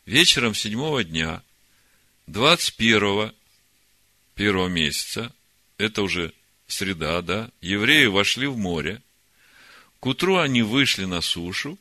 Вечером 0.06 0.56
седьмого 0.56 1.04
дня, 1.04 1.44
21 2.28 3.34
первого 4.36 4.70
месяца, 4.70 5.34
это 5.82 6.04
уже 6.04 6.34
среда, 6.68 7.22
да, 7.22 7.52
евреи 7.62 8.06
вошли 8.06 8.48
в 8.48 8.58
море, 8.58 9.02
к 10.00 10.06
утру 10.06 10.38
они 10.38 10.62
вышли 10.62 11.06
на 11.06 11.22
сушу 11.22 11.78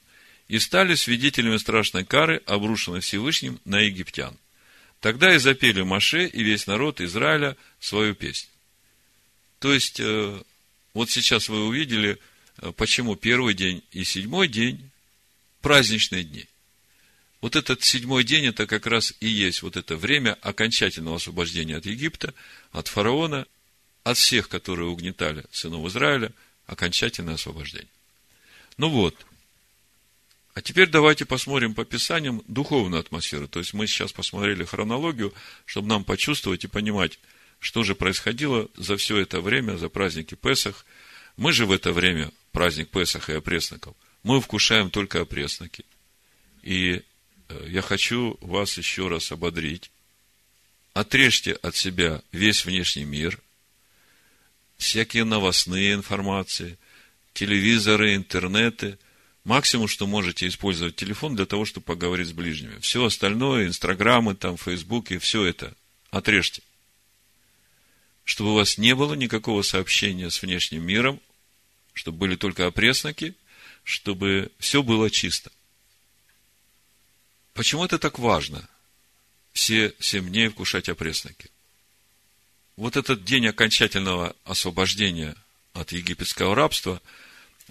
и 0.48 0.58
стали 0.58 0.94
свидетелями 0.94 1.56
страшной 1.56 2.04
кары, 2.04 2.42
обрушенной 2.46 3.00
Всевышним 3.00 3.60
на 3.64 3.80
египтян. 3.80 4.36
Тогда 5.00 5.34
и 5.34 5.38
запели 5.38 5.82
Маше 5.82 6.26
и 6.26 6.42
весь 6.42 6.66
народ 6.66 7.00
Израиля 7.00 7.56
свою 7.78 8.14
песню. 8.14 8.50
То 9.58 9.72
есть, 9.72 10.00
э, 10.00 10.42
вот 10.92 11.10
сейчас 11.10 11.48
вы 11.48 11.66
увидели, 11.66 12.18
э, 12.58 12.72
почему 12.72 13.16
первый 13.16 13.54
день 13.54 13.82
и 13.92 14.04
седьмой 14.04 14.48
день 14.48 14.90
праздничные 15.62 16.24
дни. 16.24 16.46
Вот 17.40 17.56
этот 17.56 17.82
седьмой 17.82 18.24
день, 18.24 18.46
это 18.46 18.66
как 18.66 18.86
раз 18.86 19.14
и 19.20 19.28
есть 19.28 19.62
вот 19.62 19.76
это 19.76 19.96
время 19.96 20.36
окончательного 20.42 21.16
освобождения 21.16 21.76
от 21.76 21.86
Египта, 21.86 22.34
от 22.72 22.88
фараона, 22.88 23.46
от 24.02 24.16
всех, 24.16 24.48
которые 24.48 24.88
угнетали 24.88 25.44
сынов 25.50 25.86
Израиля, 25.86 26.32
окончательное 26.66 27.34
освобождение. 27.34 27.88
Ну 28.76 28.88
вот. 28.88 29.14
А 30.54 30.62
теперь 30.62 30.88
давайте 30.88 31.24
посмотрим 31.24 31.74
по 31.74 31.84
Писаниям 31.84 32.42
духовную 32.48 33.00
атмосферу. 33.00 33.46
То 33.48 33.60
есть 33.60 33.72
мы 33.72 33.86
сейчас 33.86 34.12
посмотрели 34.12 34.64
хронологию, 34.64 35.32
чтобы 35.64 35.88
нам 35.88 36.04
почувствовать 36.04 36.64
и 36.64 36.68
понимать, 36.68 37.18
что 37.60 37.82
же 37.82 37.94
происходило 37.94 38.68
за 38.76 38.96
все 38.96 39.18
это 39.18 39.40
время, 39.40 39.76
за 39.76 39.88
праздники 39.88 40.34
Песах. 40.34 40.84
Мы 41.36 41.52
же 41.52 41.66
в 41.66 41.72
это 41.72 41.92
время, 41.92 42.32
праздник 42.52 42.88
Песах 42.88 43.30
и 43.30 43.34
опресноков, 43.34 43.94
мы 44.22 44.40
вкушаем 44.40 44.90
только 44.90 45.20
опресноки. 45.20 45.84
И 46.62 47.02
Э, 47.50 47.66
я 47.68 47.82
хочу 47.82 48.36
вас 48.40 48.78
еще 48.78 49.08
раз 49.08 49.32
ободрить. 49.32 49.90
Отрежьте 50.92 51.52
от 51.52 51.76
себя 51.76 52.22
весь 52.32 52.64
внешний 52.64 53.04
мир, 53.04 53.38
всякие 54.80 55.24
новостные 55.24 55.92
информации, 55.92 56.78
телевизоры, 57.34 58.16
интернеты. 58.16 58.98
Максимум, 59.44 59.88
что 59.88 60.06
можете 60.06 60.48
использовать 60.48 60.96
телефон 60.96 61.36
для 61.36 61.46
того, 61.46 61.66
чтобы 61.66 61.84
поговорить 61.84 62.28
с 62.28 62.32
ближними. 62.32 62.78
Все 62.80 63.04
остальное, 63.04 63.66
инстаграмы, 63.66 64.34
там, 64.34 64.56
фейсбуки, 64.56 65.18
все 65.18 65.44
это 65.44 65.74
отрежьте. 66.10 66.62
Чтобы 68.24 68.52
у 68.52 68.54
вас 68.54 68.78
не 68.78 68.94
было 68.94 69.14
никакого 69.14 69.62
сообщения 69.62 70.30
с 70.30 70.40
внешним 70.40 70.84
миром, 70.84 71.20
чтобы 71.92 72.18
были 72.18 72.36
только 72.36 72.66
опресноки, 72.66 73.34
чтобы 73.84 74.50
все 74.58 74.82
было 74.82 75.10
чисто. 75.10 75.52
Почему 77.52 77.84
это 77.84 77.98
так 77.98 78.18
важно? 78.18 78.66
Все 79.52 79.94
семь 79.98 80.28
дней 80.28 80.48
вкушать 80.48 80.88
опресноки. 80.88 81.50
Вот 82.80 82.96
этот 82.96 83.24
день 83.24 83.46
окончательного 83.46 84.34
освобождения 84.44 85.36
от 85.74 85.92
египетского 85.92 86.54
рабства, 86.54 87.02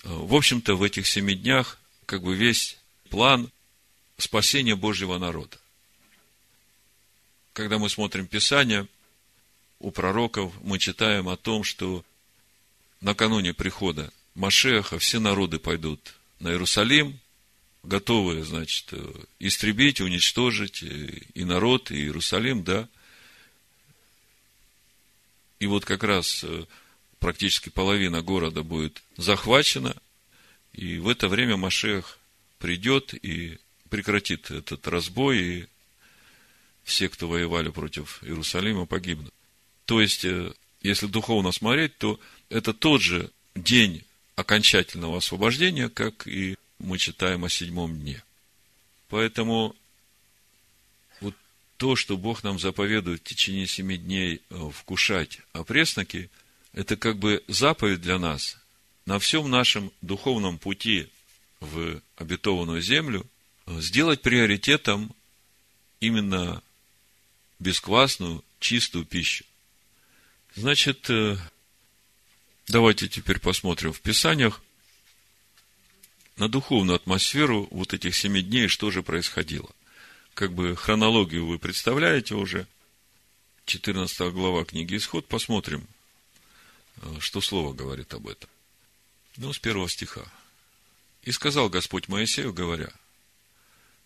в 0.03 0.35
общем-то, 0.35 0.75
в 0.75 0.83
этих 0.83 1.07
семи 1.07 1.33
днях 1.33 1.79
как 2.05 2.21
бы 2.21 2.35
весь 2.35 2.77
план 3.09 3.49
спасения 4.19 4.75
Божьего 4.75 5.17
народа. 5.17 5.57
Когда 7.53 7.79
мы 7.79 7.89
смотрим 7.89 8.27
Писание, 8.27 8.87
у 9.79 9.89
пророков 9.89 10.53
мы 10.61 10.77
читаем 10.77 11.27
о 11.27 11.37
том, 11.37 11.63
что 11.63 12.05
накануне 13.01 13.55
прихода 13.55 14.13
Машеха 14.35 14.99
все 14.99 15.19
народы 15.19 15.57
пойдут 15.57 16.13
на 16.39 16.49
Иерусалим, 16.49 17.19
готовые, 17.81 18.43
значит, 18.43 18.89
э, 18.91 19.11
истребить, 19.39 20.01
уничтожить 20.01 20.83
и 20.83 21.43
народ, 21.45 21.89
и 21.89 21.95
Иерусалим, 21.95 22.63
да. 22.63 22.87
И 25.59 25.67
вот 25.67 25.85
как 25.85 26.03
раз 26.03 26.43
э, 26.43 26.65
практически 27.19 27.69
половина 27.69 28.21
города 28.21 28.63
будет 28.63 29.01
захвачена, 29.17 29.95
и 30.73 30.97
в 30.99 31.09
это 31.09 31.27
время 31.27 31.57
Машех 31.57 32.17
придет 32.59 33.13
и 33.13 33.57
прекратит 33.89 34.51
этот 34.51 34.87
разбой, 34.87 35.39
и 35.39 35.67
все, 36.83 37.09
кто 37.09 37.27
воевали 37.27 37.69
против 37.69 38.23
Иерусалима, 38.23 38.85
погибнут. 38.85 39.33
То 39.85 40.01
есть, 40.01 40.25
э, 40.25 40.53
если 40.81 41.07
духовно 41.07 41.51
смотреть, 41.51 41.97
то 41.97 42.19
это 42.49 42.73
тот 42.73 43.01
же 43.01 43.29
день 43.55 44.03
окончательного 44.35 45.17
освобождения, 45.17 45.89
как 45.89 46.25
и 46.25 46.55
мы 46.79 46.97
читаем 46.97 47.43
о 47.43 47.49
седьмом 47.49 47.99
дне. 47.99 48.23
Поэтому 49.09 49.75
то, 51.79 51.95
что 51.95 52.17
Бог 52.17 52.43
нам 52.43 52.59
заповедует 52.59 53.21
в 53.21 53.23
течение 53.23 53.65
семи 53.65 53.97
дней 53.97 54.41
э, 54.49 54.69
вкушать 54.75 55.39
опресноки, 55.53 56.29
это 56.73 56.97
как 56.97 57.17
бы 57.17 57.41
заповедь 57.47 58.01
для 58.01 58.19
нас 58.19 58.57
на 59.05 59.17
всем 59.17 59.49
нашем 59.49 59.89
духовном 60.01 60.57
пути 60.57 61.07
в 61.61 62.01
обетованную 62.17 62.81
землю 62.81 63.25
э, 63.65 63.79
сделать 63.79 64.21
приоритетом 64.21 65.15
именно 66.01 66.61
бесквасную, 67.59 68.43
чистую 68.59 69.05
пищу. 69.05 69.45
Значит, 70.55 71.09
э, 71.09 71.37
давайте 72.67 73.07
теперь 73.07 73.39
посмотрим 73.39 73.93
в 73.93 74.01
Писаниях, 74.01 74.61
на 76.35 76.49
духовную 76.49 76.97
атмосферу 76.97 77.69
вот 77.71 77.93
этих 77.93 78.17
семи 78.17 78.41
дней, 78.41 78.67
что 78.67 78.91
же 78.91 79.01
происходило. 79.01 79.69
Как 80.39 80.53
бы 80.53 80.73
хронологию 80.73 81.45
вы 81.45 81.59
представляете 81.59 82.33
уже. 82.33 82.65
14 83.65 84.31
глава 84.31 84.63
книги 84.63 84.95
Исход. 84.95 85.27
Посмотрим, 85.27 85.85
э, 87.01 87.17
что 87.19 87.41
Слово 87.41 87.73
говорит 87.73 88.13
об 88.13 88.25
этом. 88.25 88.49
Ну, 89.35 89.51
с 89.51 89.59
первого 89.59 89.89
стиха. 89.89 90.23
«И 91.23 91.33
сказал 91.33 91.67
Господь 91.67 92.07
Моисею, 92.07 92.53
говоря, 92.53 92.89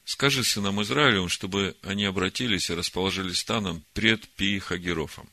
Скажи 0.06 0.44
сынам 0.44 0.82
Израилевым, 0.82 1.30
чтобы 1.30 1.76
они 1.84 2.04
обратились 2.06 2.72
и 2.72 2.74
расположились 2.74 3.38
станом 3.38 3.84
пред 3.94 4.28
Пиихагерофом, 4.30 5.30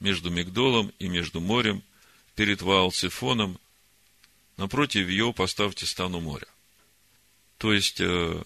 между 0.00 0.30
Мигдолом 0.30 0.94
и 0.98 1.08
между 1.08 1.42
морем, 1.42 1.82
перед 2.36 2.62
Ваалцефоном, 2.62 3.60
напротив 4.56 5.10
ее 5.10 5.34
поставьте 5.34 5.84
стану 5.84 6.20
моря. 6.20 6.48
То 7.58 7.74
есть, 7.74 8.00
э, 8.00 8.42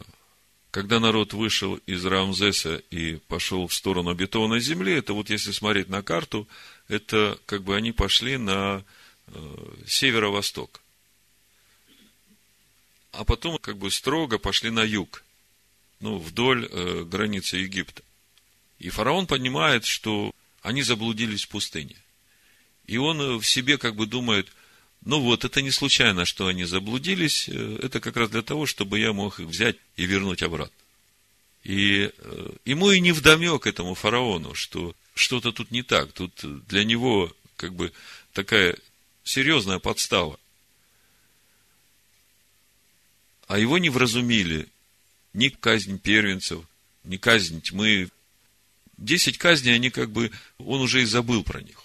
когда 0.77 1.01
народ 1.01 1.33
вышел 1.33 1.77
из 1.87 2.05
Рамзеса 2.05 2.83
и 2.91 3.17
пошел 3.29 3.67
в 3.67 3.73
сторону 3.73 4.11
обетованной 4.11 4.61
земли, 4.61 4.93
это 4.93 5.15
вот 5.15 5.31
если 5.31 5.51
смотреть 5.51 5.89
на 5.89 6.03
карту, 6.03 6.47
это 6.87 7.41
как 7.47 7.63
бы 7.63 7.75
они 7.75 7.93
пошли 7.93 8.37
на 8.37 8.85
э, 9.27 9.75
северо-восток. 9.87 10.83
А 13.13 13.25
потом 13.25 13.57
как 13.57 13.79
бы 13.79 13.91
строго 13.91 14.37
пошли 14.37 14.69
на 14.69 14.85
юг, 14.85 15.25
ну, 16.01 16.19
вдоль 16.19 16.69
э, 16.71 17.05
границы 17.05 17.57
Египта. 17.57 18.03
И 18.79 18.91
фараон 18.91 19.27
понимает, 19.27 19.87
что 19.87 20.31
они 20.61 20.83
заблудились 20.83 21.47
в 21.47 21.49
пустыне. 21.49 21.97
И 22.87 22.99
он 22.99 23.39
в 23.39 23.47
себе 23.47 23.79
как 23.79 23.97
бы 23.97 24.05
думает– 24.05 24.53
ну 25.07 25.21
вот, 25.21 25.45
это 25.45 25.63
не 25.63 25.71
случайно, 25.71 26.25
что 26.25 26.49
они 26.49 26.65
заблудились. 26.65 27.49
Э, 27.49 27.79
это 27.81 28.01
как 28.01 28.17
раз 28.17 28.29
для 28.29 28.43
того, 28.43 28.67
чтобы 28.67 28.99
я 28.99 29.13
мог 29.13 29.39
их 29.39 29.47
взять 29.47 29.77
и 29.97 30.05
вернуть 30.05 30.43
обратно. 30.43 30.77
И 31.63 32.11
э, 32.13 32.53
ему 32.65 32.91
и 32.91 32.99
не 32.99 33.13
вдомек 33.13 33.69
этому 33.69 33.95
фараону, 33.95 34.55
что 34.55 34.97
что-то 35.15 35.53
тут 35.53 35.71
не 35.71 35.85
так. 35.85 36.11
Тут 36.11 36.33
для 36.67 36.83
него 36.83 37.33
как 37.55 37.73
бы 37.73 37.93
такая 38.33 38.77
серьезная 39.23 39.79
подстава. 39.79 40.41
А 43.47 43.61
его 43.61 43.79
не 43.79 43.91
вразумили 43.91 44.69
ни 45.35 45.51
казнь 45.51 46.01
первенцев, 46.01 46.65
ни 47.05 47.17
казнь 47.17 47.61
тьмы. 47.61 48.11
Десять 48.97 49.39
казней, 49.39 49.77
они 49.77 49.91
как 49.91 50.11
бы, 50.11 50.33
он 50.59 50.81
уже 50.81 51.03
и 51.03 51.05
забыл 51.05 51.45
про 51.45 51.63
них. 51.63 51.81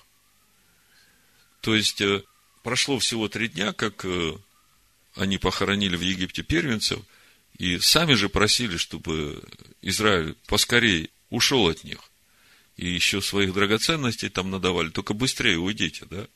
То 1.61 1.75
есть, 1.75 2.01
э, 2.01 2.23
прошло 2.63 2.99
всего 2.99 3.27
три 3.27 3.47
дня, 3.47 3.73
как 3.73 4.05
э, 4.05 4.33
они 5.15 5.37
похоронили 5.37 5.95
в 5.95 6.01
Египте 6.01 6.43
первенцев, 6.43 6.99
и 7.57 7.79
сами 7.79 8.13
же 8.13 8.29
просили, 8.29 8.77
чтобы 8.77 9.43
Израиль 9.81 10.35
поскорее 10.47 11.09
ушел 11.29 11.67
от 11.67 11.83
них. 11.83 11.99
И 12.77 12.89
еще 12.89 13.21
своих 13.21 13.53
драгоценностей 13.53 14.29
там 14.29 14.49
надавали. 14.49 14.89
Только 14.89 15.13
быстрее 15.13 15.57
уйдите, 15.57 16.05
да? 16.09 16.27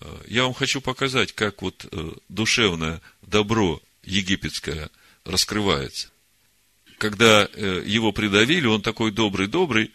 Э, 0.00 0.22
я 0.26 0.44
вам 0.44 0.54
хочу 0.54 0.80
показать, 0.80 1.32
как 1.32 1.62
вот 1.62 1.86
э, 1.90 2.12
душевное 2.28 3.00
добро 3.22 3.80
египетское 4.02 4.90
раскрывается. 5.24 6.10
Когда 6.98 7.44
его 7.44 8.12
придавили, 8.12 8.66
он 8.66 8.82
такой 8.82 9.10
добрый-добрый, 9.10 9.90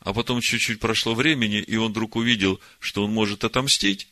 а 0.00 0.14
потом 0.14 0.40
чуть-чуть 0.40 0.80
прошло 0.80 1.14
времени, 1.14 1.58
и 1.58 1.76
он 1.76 1.90
вдруг 1.90 2.16
увидел, 2.16 2.60
что 2.78 3.04
он 3.04 3.12
может 3.12 3.44
отомстить, 3.44 4.08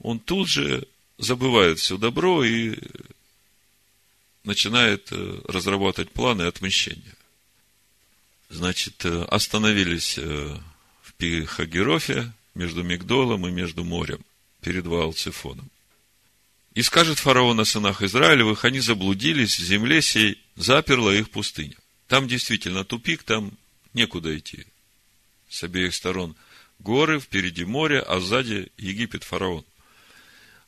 он 0.00 0.18
тут 0.18 0.48
же 0.48 0.86
забывает 1.18 1.78
все 1.78 1.96
добро 1.96 2.44
и 2.44 2.76
начинает 4.44 5.08
э, 5.10 5.40
разрабатывать 5.46 6.10
планы 6.10 6.42
отмщения. 6.42 7.14
Значит, 8.50 9.04
э, 9.04 9.24
остановились 9.24 10.18
э, 10.18 10.56
в 11.02 11.12
Пихагерофе 11.14 12.32
между 12.54 12.82
Мигдолом 12.82 13.46
и 13.46 13.50
между 13.50 13.84
морем, 13.84 14.20
перед 14.60 14.86
Ваалцефоном. 14.86 15.70
И 16.74 16.82
скажет 16.82 17.18
фараон 17.18 17.60
о 17.60 17.64
сынах 17.64 18.02
Израилевых, 18.02 18.64
они 18.64 18.80
заблудились 18.80 19.58
в 19.58 19.62
земле 19.62 20.02
сей, 20.02 20.38
заперла 20.56 21.14
их 21.14 21.30
пустыня. 21.30 21.76
Там 22.08 22.28
действительно 22.28 22.84
тупик, 22.84 23.22
там 23.22 23.52
некуда 23.94 24.36
идти. 24.36 24.66
С 25.48 25.62
обеих 25.62 25.94
сторон 25.94 26.36
горы, 26.80 27.20
впереди 27.20 27.64
море, 27.64 28.00
а 28.00 28.20
сзади 28.20 28.70
Египет 28.76 29.24
фараон. 29.24 29.64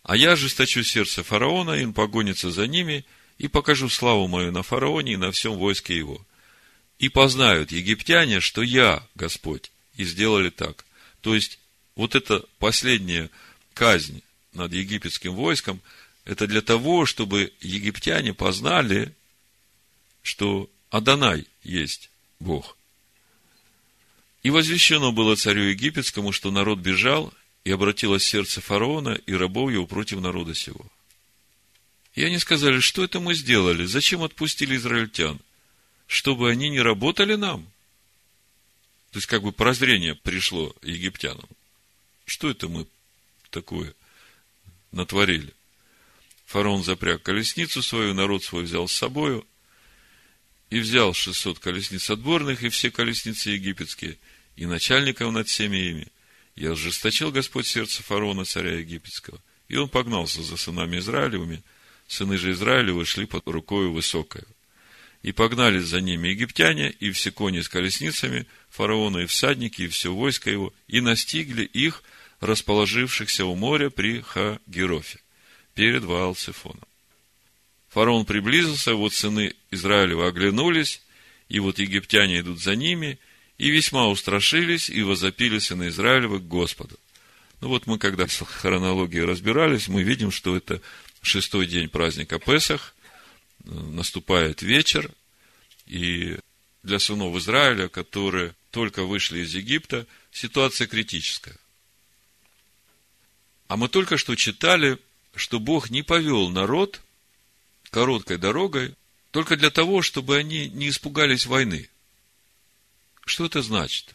А 0.06 0.16
я 0.16 0.32
ожесточу 0.32 0.84
сердце 0.84 1.24
фараона, 1.24 1.72
и 1.72 1.84
он 1.84 1.92
погонится 1.92 2.52
за 2.52 2.68
ними, 2.68 3.04
и 3.38 3.48
покажу 3.48 3.88
славу 3.88 4.28
мою 4.28 4.52
на 4.52 4.62
фараоне 4.62 5.14
и 5.14 5.16
на 5.16 5.32
всем 5.32 5.54
войске 5.54 5.96
его. 5.96 6.24
И 7.00 7.08
познают 7.08 7.72
египтяне, 7.72 8.38
что 8.38 8.62
я 8.62 9.04
Господь, 9.16 9.72
и 9.96 10.04
сделали 10.04 10.50
так. 10.50 10.84
То 11.22 11.34
есть, 11.34 11.58
вот 11.96 12.14
эта 12.14 12.44
последняя 12.60 13.30
казнь 13.74 14.22
над 14.52 14.72
египетским 14.72 15.34
войском, 15.34 15.82
это 16.24 16.46
для 16.46 16.62
того, 16.62 17.04
чтобы 17.04 17.52
египтяне 17.60 18.32
познали, 18.32 19.12
что 20.22 20.70
Адонай 20.90 21.48
есть 21.64 22.10
Бог. 22.38 22.76
И 24.44 24.50
возвещено 24.50 25.10
было 25.10 25.34
царю 25.34 25.64
египетскому, 25.64 26.30
что 26.30 26.52
народ 26.52 26.78
бежал, 26.78 27.34
и 27.66 27.70
обратилось 27.72 28.24
сердце 28.24 28.60
фараона 28.60 29.18
и 29.26 29.34
рабов 29.34 29.72
его 29.72 29.88
против 29.88 30.20
народа 30.20 30.54
сего. 30.54 30.86
И 32.14 32.22
они 32.22 32.38
сказали, 32.38 32.78
что 32.78 33.02
это 33.02 33.18
мы 33.18 33.34
сделали? 33.34 33.86
Зачем 33.86 34.22
отпустили 34.22 34.76
израильтян? 34.76 35.40
Чтобы 36.06 36.48
они 36.48 36.68
не 36.68 36.80
работали 36.80 37.34
нам? 37.34 37.64
То 39.10 39.18
есть, 39.18 39.26
как 39.26 39.42
бы 39.42 39.50
прозрение 39.50 40.14
пришло 40.14 40.76
египтянам. 40.80 41.48
Что 42.24 42.50
это 42.50 42.68
мы 42.68 42.86
такое 43.50 43.94
натворили? 44.92 45.52
Фараон 46.44 46.84
запряг 46.84 47.24
колесницу 47.24 47.82
свою, 47.82 48.14
народ 48.14 48.44
свой 48.44 48.62
взял 48.62 48.86
с 48.86 48.92
собою, 48.92 49.44
и 50.70 50.78
взял 50.78 51.14
шестьсот 51.14 51.58
колесниц 51.58 52.10
отборных 52.10 52.62
и 52.62 52.68
все 52.68 52.92
колесницы 52.92 53.50
египетские, 53.50 54.18
и 54.54 54.66
начальников 54.66 55.32
над 55.32 55.48
всеми 55.48 55.78
ими. 55.78 56.08
И 56.56 56.66
ожесточил 56.66 57.30
Господь 57.30 57.66
сердце 57.66 58.02
фараона, 58.02 58.44
царя 58.44 58.78
египетского. 58.78 59.40
И 59.68 59.76
он 59.76 59.88
погнался 59.88 60.42
за 60.42 60.56
сынами 60.56 60.98
Израилевыми, 60.98 61.62
сыны 62.08 62.38
же 62.38 62.52
Израилевы 62.52 63.04
шли 63.04 63.26
под 63.26 63.46
рукою 63.46 63.92
высокою. 63.92 64.46
И 65.22 65.32
погнались 65.32 65.84
за 65.84 66.00
ними 66.00 66.28
египтяне, 66.28 66.90
и 66.90 67.10
все 67.10 67.30
кони 67.30 67.60
с 67.60 67.68
колесницами, 67.68 68.46
фараона 68.70 69.18
и 69.18 69.26
всадники, 69.26 69.82
и 69.82 69.88
все 69.88 70.12
войско 70.12 70.50
его, 70.50 70.72
и 70.88 71.00
настигли 71.00 71.64
их, 71.64 72.02
расположившихся 72.40 73.44
у 73.44 73.54
моря 73.54 73.90
при 73.90 74.20
Хагерофе, 74.20 75.20
перед 75.74 76.04
Ваал-Цефоном. 76.04 76.86
Фараон 77.88 78.24
приблизился, 78.24 78.94
вот 78.94 79.14
сыны 79.14 79.54
Израилева 79.70 80.28
оглянулись, 80.28 81.02
и 81.48 81.60
вот 81.60 81.78
египтяне 81.78 82.40
идут 82.40 82.60
за 82.60 82.76
ними, 82.76 83.18
и 83.58 83.70
весьма 83.70 84.08
устрашились, 84.08 84.90
и 84.90 85.02
возопили 85.02 85.58
сыны 85.58 85.88
Израилева 85.88 86.38
к 86.38 86.48
Господу. 86.48 86.98
Ну 87.60 87.68
вот 87.68 87.86
мы, 87.86 87.98
когда 87.98 88.28
с 88.28 88.44
хронологией 88.44 89.24
разбирались, 89.24 89.88
мы 89.88 90.02
видим, 90.02 90.30
что 90.30 90.56
это 90.56 90.80
шестой 91.22 91.66
день 91.66 91.88
праздника 91.88 92.38
Песах, 92.38 92.94
наступает 93.64 94.62
вечер, 94.62 95.10
и 95.86 96.38
для 96.82 96.98
сынов 96.98 97.36
Израиля, 97.36 97.88
которые 97.88 98.54
только 98.70 99.04
вышли 99.04 99.40
из 99.40 99.54
Египта, 99.54 100.06
ситуация 100.30 100.86
критическая. 100.86 101.56
А 103.68 103.76
мы 103.76 103.88
только 103.88 104.16
что 104.16 104.36
читали, 104.36 104.98
что 105.34 105.58
Бог 105.58 105.90
не 105.90 106.02
повел 106.02 106.50
народ 106.50 107.00
короткой 107.90 108.38
дорогой 108.38 108.94
только 109.30 109.56
для 109.56 109.70
того, 109.70 110.02
чтобы 110.02 110.36
они 110.36 110.68
не 110.68 110.88
испугались 110.90 111.46
войны. 111.46 111.88
Что 113.26 113.44
это 113.44 113.60
значит? 113.60 114.14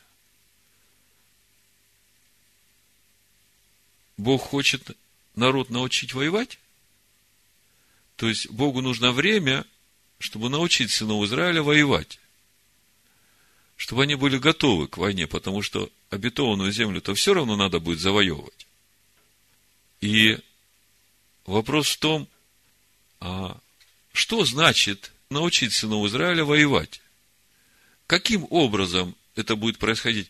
Бог 4.17 4.41
хочет 4.41 4.97
народ 5.36 5.69
научить 5.69 6.13
воевать? 6.13 6.58
То 8.15 8.30
есть 8.30 8.50
Богу 8.50 8.82
нужно 8.82 9.12
время, 9.12 9.65
чтобы 10.19 10.50
научить 10.50 10.91
сынов 10.91 11.26
Израиля 11.26 11.62
воевать. 11.62 12.19
Чтобы 13.76 14.04
они 14.04 14.15
были 14.15 14.38
готовы 14.38 14.88
к 14.88 14.97
войне, 14.97 15.28
потому 15.28 15.62
что 15.62 15.91
обетованную 16.10 16.71
землю-то 16.71 17.13
все 17.13 17.34
равно 17.34 17.58
надо 17.58 17.80
будет 17.80 18.00
завоевывать. 18.00 18.67
И 20.00 20.39
вопрос 21.45 21.89
в 21.89 21.97
том, 22.00 22.30
а 23.19 23.60
что 24.13 24.45
значит 24.45 25.12
научить 25.30 25.74
сынов 25.74 26.08
Израиля 26.08 26.45
воевать? 26.45 27.02
Каким 28.12 28.45
образом 28.50 29.15
это 29.38 29.56
будет 29.56 29.78
происходить? 29.78 30.28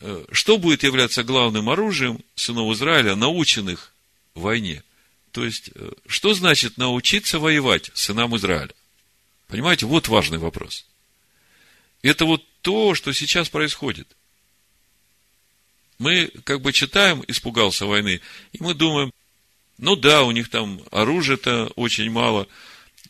Э, 0.00 0.22
что 0.32 0.58
будет 0.58 0.82
являться 0.82 1.24
главным 1.24 1.70
оружием 1.70 2.22
сынов 2.34 2.70
Израиля, 2.74 3.16
наученных 3.16 3.94
войне? 4.34 4.82
То 5.30 5.42
есть, 5.42 5.70
э, 5.74 5.92
что 6.06 6.34
значит 6.34 6.76
научиться 6.76 7.38
воевать 7.38 7.90
сынам 7.94 8.36
Израиля? 8.36 8.74
Понимаете, 9.48 9.86
вот 9.86 10.08
важный 10.08 10.36
вопрос. 10.36 10.84
Это 12.02 12.26
вот 12.26 12.44
то, 12.60 12.94
что 12.94 13.14
сейчас 13.14 13.48
происходит. 13.48 14.06
Мы 15.98 16.30
как 16.44 16.60
бы 16.60 16.74
читаем 16.74 17.24
«Испугался 17.28 17.86
войны», 17.86 18.20
и 18.52 18.62
мы 18.62 18.74
думаем, 18.74 19.10
ну 19.78 19.96
да, 19.96 20.24
у 20.24 20.32
них 20.32 20.50
там 20.50 20.82
оружия-то 20.90 21.72
очень 21.76 22.10
мало– 22.10 22.46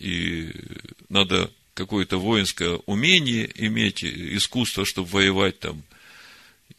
и 0.02 0.52
надо 1.08 1.50
какое-то 1.74 2.18
воинское 2.18 2.76
умение 2.86 3.50
иметь, 3.66 4.04
искусство, 4.04 4.84
чтобы 4.84 5.08
воевать 5.08 5.58
там. 5.58 5.82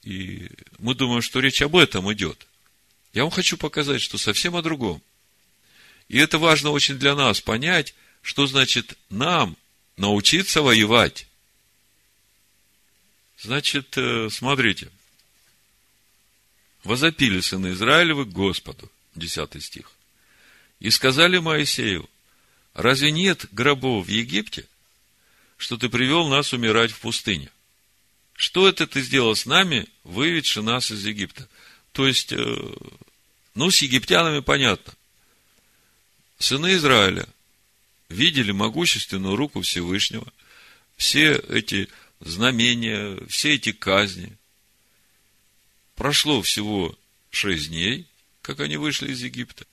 И 0.03 0.49
мы 0.79 0.95
думаем, 0.95 1.21
что 1.21 1.39
речь 1.39 1.62
об 1.62 1.75
этом 1.75 2.12
идет. 2.13 2.47
Я 3.13 3.23
вам 3.23 3.32
хочу 3.32 3.58
показать, 3.58 4.01
что 4.01 4.17
совсем 4.17 4.56
о 4.56 4.62
другом. 4.62 5.01
И 6.10 6.17
это 6.17 6.38
важно 6.38 6.71
очень 6.71 6.95
для 6.95 7.15
нас 7.15 7.41
понять, 7.41 7.95
что 8.21 8.47
значит 8.47 8.97
нам 9.10 9.56
научиться 9.97 10.62
воевать. 10.62 11.27
Значит, 13.39 13.97
э, 13.97 14.29
смотрите. 14.29 14.89
Возопили 16.84 17.39
сыны 17.39 17.73
Израилевы 17.73 18.25
к 18.25 18.29
Господу, 18.29 18.91
10 19.15 19.63
стих. 19.63 19.91
И 20.79 20.89
сказали 20.89 21.38
Моисею, 21.38 22.10
Разве 22.73 23.12
нет 23.12 23.45
гробов 23.51 24.08
в 24.08 24.10
Египте, 24.10 24.65
что 25.63 25.78
ты 25.78 25.88
привел 25.88 26.28
нас 26.28 26.52
умирать 26.52 26.91
в 26.91 26.99
пустыне? 26.99 27.49
Что 28.34 28.67
это 28.67 28.86
ты 28.86 29.02
сделал 29.02 29.34
с 29.34 29.45
нами, 29.45 29.88
выведши 30.04 30.62
нас 30.62 30.91
из 30.91 31.06
Египта? 31.06 31.47
То 31.93 32.06
есть, 32.06 32.34
э, 32.34 32.73
ну, 33.56 33.71
с 33.71 33.82
египтянами 33.82 34.41
понятно. 34.41 34.93
Сыны 36.38 36.73
Израиля 36.73 37.26
видели 38.10 38.52
могущественную 38.52 39.38
руку 39.38 39.62
Всевышнего, 39.62 40.28
все 40.97 41.36
эти 41.47 41.88
знамения, 42.19 43.26
все 43.30 43.54
эти 43.54 43.71
казни. 43.71 44.36
Прошло 45.95 46.41
всего 46.41 46.93
шесть 47.30 47.69
дней, 47.69 48.06
как 48.41 48.60
они 48.60 48.76
вышли 48.76 49.13
из 49.13 49.23
Египта. 49.23 49.65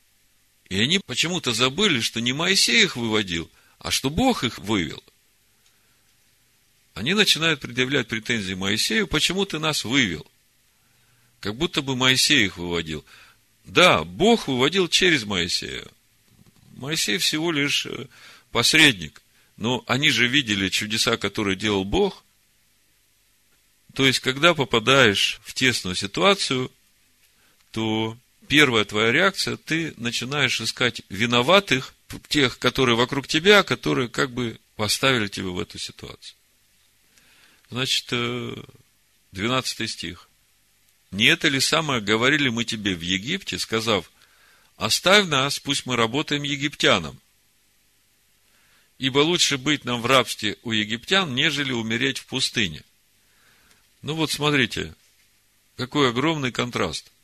И 0.68 0.80
они 0.80 1.00
почему-то 1.04 1.52
забыли, 1.52 1.98
что 1.98 2.20
не 2.20 2.32
Моисей 2.32 2.84
их 2.84 2.94
выводил, 2.94 3.50
а 3.80 3.90
что 3.90 4.08
Бог 4.08 4.44
их 4.44 4.60
вывел. 4.60 5.02
Они 6.94 7.14
начинают 7.14 7.60
предъявлять 7.60 8.08
претензии 8.08 8.54
Моисею, 8.54 9.06
почему 9.06 9.44
ты 9.44 9.58
нас 9.58 9.84
вывел? 9.84 10.26
Как 11.40 11.56
будто 11.56 11.82
бы 11.82 11.96
Моисей 11.96 12.46
их 12.46 12.58
выводил. 12.58 13.04
Да, 13.64 14.04
Бог 14.04 14.48
выводил 14.48 14.88
через 14.88 15.24
Моисея. 15.24 15.86
Моисей 16.76 17.18
всего 17.18 17.52
лишь 17.52 17.86
э, 17.86 18.06
посредник. 18.50 19.22
Но 19.56 19.84
они 19.86 20.10
же 20.10 20.26
видели 20.26 20.68
чудеса, 20.68 21.16
которые 21.16 21.56
делал 21.56 21.84
Бог. 21.84 22.24
То 23.94 24.06
есть, 24.06 24.20
когда 24.20 24.54
попадаешь 24.54 25.40
в 25.44 25.54
тесную 25.54 25.94
ситуацию, 25.94 26.70
то 27.70 28.16
первая 28.48 28.84
твоя 28.84 29.12
реакция, 29.12 29.56
ты 29.56 29.94
начинаешь 29.96 30.60
искать 30.60 31.02
виноватых, 31.08 31.94
тех, 32.28 32.58
которые 32.58 32.96
вокруг 32.96 33.28
тебя, 33.28 33.62
которые 33.62 34.08
как 34.08 34.32
бы 34.32 34.58
поставили 34.76 35.28
тебя 35.28 35.48
в 35.48 35.60
эту 35.60 35.78
ситуацию. 35.78 36.34
Значит, 37.70 38.12
12 39.32 39.80
э, 39.80 39.86
стих. 39.86 40.28
Не 41.10 41.26
это 41.26 41.48
ли 41.48 41.60
самое 41.60 42.00
говорили 42.00 42.48
мы 42.48 42.64
тебе 42.64 42.94
в 42.94 43.00
Египте, 43.00 43.58
сказав, 43.58 44.10
оставь 44.76 45.26
нас, 45.26 45.58
пусть 45.58 45.86
мы 45.86 45.96
работаем 45.96 46.42
египтянам. 46.42 47.18
Ибо 48.98 49.20
лучше 49.20 49.56
быть 49.56 49.84
нам 49.84 50.02
в 50.02 50.06
рабстве 50.06 50.58
у 50.62 50.72
египтян, 50.72 51.34
нежели 51.34 51.72
умереть 51.72 52.18
в 52.18 52.26
пустыне. 52.26 52.82
Ну 54.02 54.14
вот 54.14 54.30
смотрите, 54.30 54.94
какой 55.76 56.10
огромный 56.10 56.52
контраст– 56.52 57.10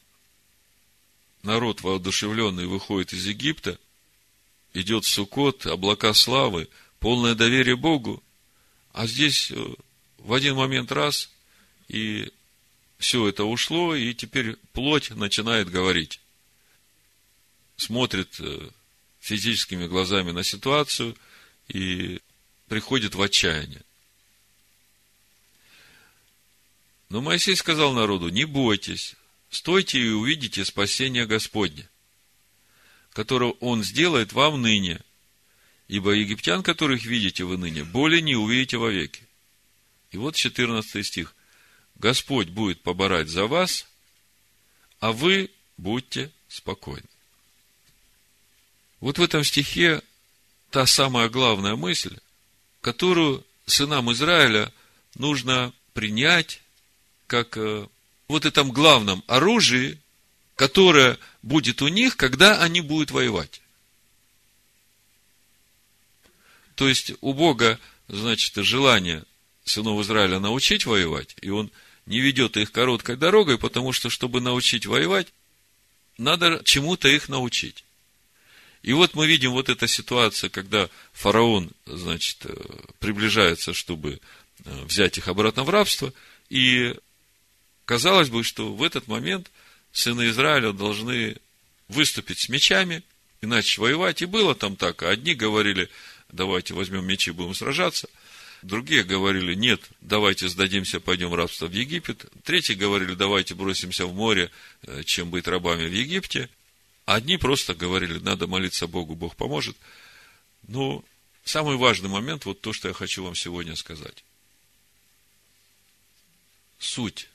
народ 1.47 1.81
воодушевленный 1.81 2.67
выходит 2.67 3.15
из 3.15 3.27
Египта, 3.27 3.79
идет 4.75 5.07
Сукот, 5.07 5.67
облака 5.67 6.13
славы, 6.13 6.69
полное 6.99 7.35
доверие 7.35 7.77
Богу, 7.77 8.23
а 8.93 9.07
здесь 9.07 9.51
э, 9.51 9.75
в 10.27 10.33
один 10.33 10.57
момент 10.57 10.93
раз, 10.93 11.31
и 11.89 12.33
все 12.99 13.29
это 13.29 13.45
ушло, 13.45 13.95
и 13.95 14.13
теперь 14.13 14.57
плоть 14.73 15.11
начинает 15.11 15.71
говорить. 15.71 16.21
Смотрит 17.77 18.41
э, 18.41 18.71
физическими 19.21 19.87
глазами 19.87 20.33
на 20.33 20.43
ситуацию 20.43 21.17
и 21.69 22.21
приходит 22.69 23.15
в 23.15 23.23
отчаяние. 23.23 23.83
Но 27.09 27.21
Моисей 27.23 27.55
сказал 27.55 27.93
народу, 27.93 28.29
не 28.29 28.45
бойтесь, 28.45 29.15
Стойте 29.49 30.01
и 30.01 30.09
увидите 30.09 30.65
спасение 30.65 31.25
Господне, 31.25 31.89
которого 33.13 33.53
Он 33.61 33.85
сделает 33.85 34.33
вам 34.33 34.61
ныне, 34.61 35.01
ибо 35.89 36.11
египтян, 36.11 36.63
которых 36.63 37.05
видите 37.05 37.45
вы 37.45 37.57
ныне, 37.57 37.85
более 37.85 38.23
не 38.23 38.35
увидите 38.35 38.77
вовеки. 38.77 39.26
И 40.11 40.17
вот 40.17 40.35
14 40.35 41.07
стих. 41.07 41.35
Господь 41.97 42.49
будет 42.49 42.83
поборать 42.83 43.29
за 43.29 43.47
вас, 43.47 43.87
а 45.01 45.13
вы 45.13 45.51
будьте 45.77 46.31
спокойны. 46.49 47.09
Вот 49.01 49.19
в 49.19 49.23
этом 49.23 49.45
стихе 49.45 50.03
та 50.71 50.87
самая 50.87 51.29
главная 51.29 51.77
мысль, 51.77 52.19
которую 52.81 53.45
сынам 53.67 54.13
Израиля 54.13 54.73
нужно 55.15 55.73
принять 55.93 56.61
как 57.27 57.57
э, 57.57 57.87
вот 58.29 58.45
этом 58.45 58.71
главном 58.71 59.25
оружии, 59.27 59.99
которое 60.55 61.19
будет 61.43 61.83
у 61.83 61.89
них, 61.89 62.17
когда 62.17 62.63
они 62.63 62.81
будут 62.81 63.11
воевать. 63.11 63.61
То 66.75 66.89
есть, 66.89 67.13
у 67.21 67.33
Бога, 67.33 67.81
значит, 68.09 68.55
желание 68.57 69.25
сынов 69.67 70.01
Израиля 70.01 70.39
научить 70.39 70.87
воевать, 70.87 71.37
и 71.43 71.51
Он 71.51 71.71
не 72.07 72.21
ведет 72.21 72.57
их 72.57 72.73
короткой 72.73 73.17
дорогой, 73.17 73.59
потому 73.59 73.93
что, 73.93 74.09
чтобы 74.09 74.41
научить 74.41 74.87
воевать, 74.87 75.29
надо 76.19 76.63
чему-то 76.65 77.09
их 77.09 77.29
научить. 77.29 77.85
И 78.83 78.93
вот 78.93 79.15
мы 79.15 79.27
видим 79.27 79.51
вот 79.51 79.69
эта 79.69 79.89
ситуация, 79.89 80.49
когда 80.49 80.89
фараон, 81.13 81.73
значит, 81.87 82.39
э, 82.45 82.55
приближается, 83.01 83.75
чтобы 83.75 84.21
э, 84.65 84.85
взять 84.85 85.19
их 85.19 85.27
обратно 85.27 85.65
в 85.65 85.71
рабство, 85.71 86.13
и 86.49 86.95
казалось 87.85 88.29
бы, 88.29 88.45
что 88.45 88.73
в 88.73 88.83
этот 88.85 89.09
момент 89.09 89.51
сыны 89.93 90.29
Израиля 90.29 90.73
должны 90.73 91.37
выступить 91.89 92.39
с 92.39 92.49
мечами, 92.49 93.03
иначе 93.41 93.81
воевать. 93.81 94.23
И 94.23 94.27
было 94.27 94.55
там 94.55 94.77
так. 94.77 95.03
Одни 95.03 95.35
говорили, 95.35 95.91
давайте 96.31 96.75
возьмем 96.75 97.05
мечи 97.05 97.31
и 97.31 97.33
будем 97.33 97.55
сражаться. 97.55 98.09
Другие 98.63 99.05
говорили, 99.05 99.55
нет, 99.55 99.81
давайте 100.01 100.49
сдадимся, 100.49 101.01
пойдем 101.01 101.31
в 101.31 101.35
рабство 101.35 101.67
в 101.67 101.73
Египет. 101.73 102.27
Третьи 102.43 102.75
говорили, 102.75 103.15
давайте 103.15 103.55
бросимся 103.55 104.07
в 104.07 104.15
море, 104.15 104.51
э, 104.83 105.03
чем 105.05 105.31
быть 105.31 105.47
рабами 105.47 105.87
в 105.87 105.93
Египте. 105.93 106.49
Одни 107.05 107.37
просто 107.37 107.75
говорили, 107.75 108.19
надо 108.19 108.47
молиться 108.47 108.87
Богу, 108.87 109.15
Бог 109.15 109.37
поможет. 109.37 109.77
Но 110.67 111.05
самый 111.45 111.77
важный 111.77 112.09
момент, 112.09 112.45
вот 112.45 112.61
то, 112.61 112.73
что 112.73 112.89
я 112.89 112.95
хочу 112.95 113.23
вам 113.23 113.35
сегодня 113.35 113.77
сказать. 113.77 114.25
Суть 116.79 117.29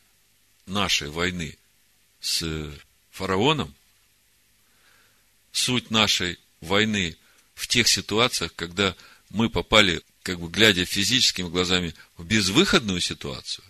нашей 0.65 1.10
войны 1.10 1.57
с 2.19 2.71
фараоном, 3.12 3.73
суть 5.51 5.89
нашей 5.91 6.38
войны 6.60 7.15
в 7.53 7.67
тех 7.67 7.88
ситуациях, 7.88 8.53
когда 8.55 8.95
мы 9.29 9.49
попали, 9.49 10.01
как 10.23 10.39
бы 10.39 10.49
глядя 10.49 10.86
физическими 10.86 11.49
глазами, 11.49 11.93
в 12.17 12.25
безвыходную 12.25 13.01
ситуацию. 13.01 13.65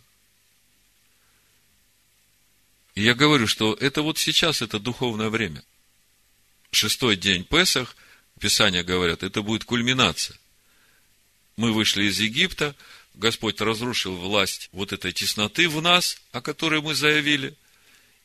И 2.95 3.03
я 3.03 3.13
говорю, 3.13 3.47
что 3.47 3.73
это 3.73 4.01
вот 4.01 4.17
сейчас, 4.17 4.61
это 4.61 4.79
духовное 4.79 5.29
время 5.29 5.63
шестой 6.71 7.17
день 7.17 7.43
Песах, 7.43 7.95
Писания 8.39 8.83
говорят, 8.83 9.23
это 9.23 9.41
будет 9.43 9.65
кульминация. 9.65 10.37
Мы 11.57 11.73
вышли 11.73 12.05
из 12.05 12.19
Египта, 12.19 12.75
Господь 13.13 13.61
разрушил 13.61 14.15
власть 14.15 14.69
вот 14.71 14.93
этой 14.93 15.11
тесноты 15.11 15.69
в 15.69 15.81
нас, 15.81 16.19
о 16.31 16.41
которой 16.41 16.81
мы 16.81 16.95
заявили. 16.95 17.55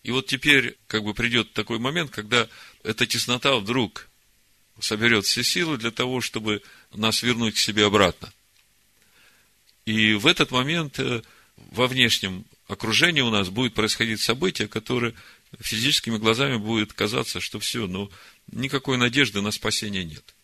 И 0.04 0.12
вот 0.12 0.26
теперь 0.26 0.78
как 0.86 1.02
бы 1.02 1.12
придет 1.12 1.52
такой 1.52 1.78
момент, 1.78 2.12
когда 2.12 2.48
эта 2.84 3.06
теснота 3.06 3.56
вдруг 3.56 4.08
соберет 4.80 5.24
все 5.26 5.42
силы 5.42 5.78
для 5.78 5.90
того, 5.90 6.20
чтобы 6.20 6.62
нас 6.92 7.22
вернуть 7.22 7.54
к 7.54 7.58
себе 7.58 7.86
обратно. 7.86 8.32
И 9.84 10.14
в 10.14 10.26
этот 10.26 10.50
момент 10.50 10.98
э, 10.98 11.22
во 11.56 11.86
внешнем 11.86 12.44
окружении 12.68 13.20
у 13.20 13.30
нас 13.30 13.48
будет 13.48 13.74
происходить 13.74 14.20
событие, 14.20 14.68
которое 14.68 15.14
физическими 15.60 16.18
глазами 16.18 16.56
будет 16.56 16.92
казаться, 16.92 17.40
что 17.40 17.60
все, 17.60 17.86
ну, 17.86 18.10
никакой 18.50 18.98
надежды 18.98 19.40
на 19.40 19.50
спасение 19.50 20.04
нет. 20.04 20.34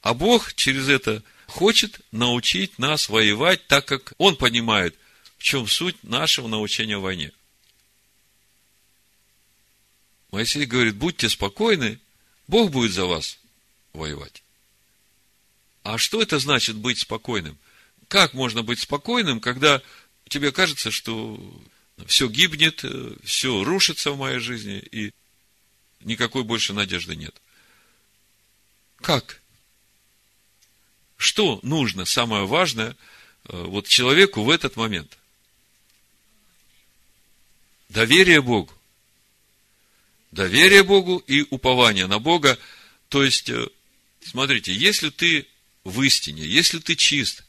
А 0.00 0.14
Бог 0.14 0.54
через 0.54 0.88
это 0.88 1.22
хочет 1.46 2.00
научить 2.12 2.78
нас 2.78 3.08
воевать, 3.08 3.66
так 3.66 3.84
как 3.84 4.14
Он 4.18 4.36
понимает, 4.36 4.96
в 5.36 5.42
чем 5.42 5.66
суть 5.68 6.02
нашего 6.02 6.48
научения 6.48 6.98
войне. 6.98 7.32
Моисей 10.30 10.66
говорит, 10.66 10.96
будьте 10.96 11.28
спокойны, 11.28 11.98
Бог 12.46 12.70
будет 12.70 12.92
за 12.92 13.04
вас 13.06 13.38
воевать. 13.92 14.42
А 15.82 15.98
что 15.98 16.20
это 16.20 16.38
значит 16.38 16.76
быть 16.76 16.98
спокойным? 16.98 17.58
Как 18.08 18.34
можно 18.34 18.62
быть 18.62 18.80
спокойным, 18.80 19.40
когда 19.40 19.82
тебе 20.28 20.52
кажется, 20.52 20.90
что 20.90 21.38
все 22.06 22.28
гибнет, 22.28 22.84
все 23.24 23.64
рушится 23.64 24.12
в 24.12 24.18
моей 24.18 24.38
жизни, 24.38 24.78
и 24.78 25.12
никакой 26.00 26.44
больше 26.44 26.72
надежды 26.72 27.16
нет? 27.16 27.34
Как? 29.00 29.40
Что 31.16 31.58
нужно, 31.62 32.04
самое 32.04 32.46
важное, 32.46 32.96
э, 33.44 33.62
вот 33.64 33.88
человеку 33.88 34.42
в 34.42 34.50
этот 34.50 34.76
момент? 34.76 35.18
Доверие 37.88 38.40
Богу. 38.40 38.72
Доверие 40.30 40.82
Богу 40.84 41.18
и 41.26 41.46
упование 41.50 42.06
на 42.06 42.18
Бога. 42.18 42.58
То 43.08 43.24
есть, 43.24 43.48
э, 43.48 43.68
смотрите, 44.22 44.72
если 44.72 45.10
ты 45.10 45.46
в 45.84 46.02
истине, 46.02 46.44
если 46.44 46.78
ты 46.78 46.96
чист, 46.96 47.44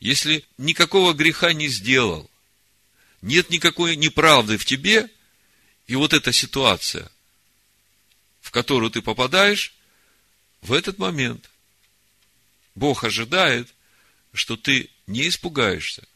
если 0.00 0.44
никакого 0.58 1.12
греха 1.12 1.52
не 1.52 1.68
сделал, 1.68 2.30
нет 3.22 3.50
никакой 3.50 3.96
неправды 3.96 4.58
в 4.58 4.64
тебе, 4.64 5.08
и 5.86 5.96
вот 5.96 6.12
эта 6.12 6.32
ситуация, 6.32 7.10
в 8.40 8.50
которую 8.50 8.90
ты 8.90 9.00
попадаешь, 9.02 9.74
в 10.62 10.72
этот 10.72 10.98
момент 10.98 11.50
Бог 12.74 13.04
ожидает, 13.04 13.72
что 14.32 14.56
ты 14.56 14.90
не 15.06 15.28
испугаешься, 15.28 16.06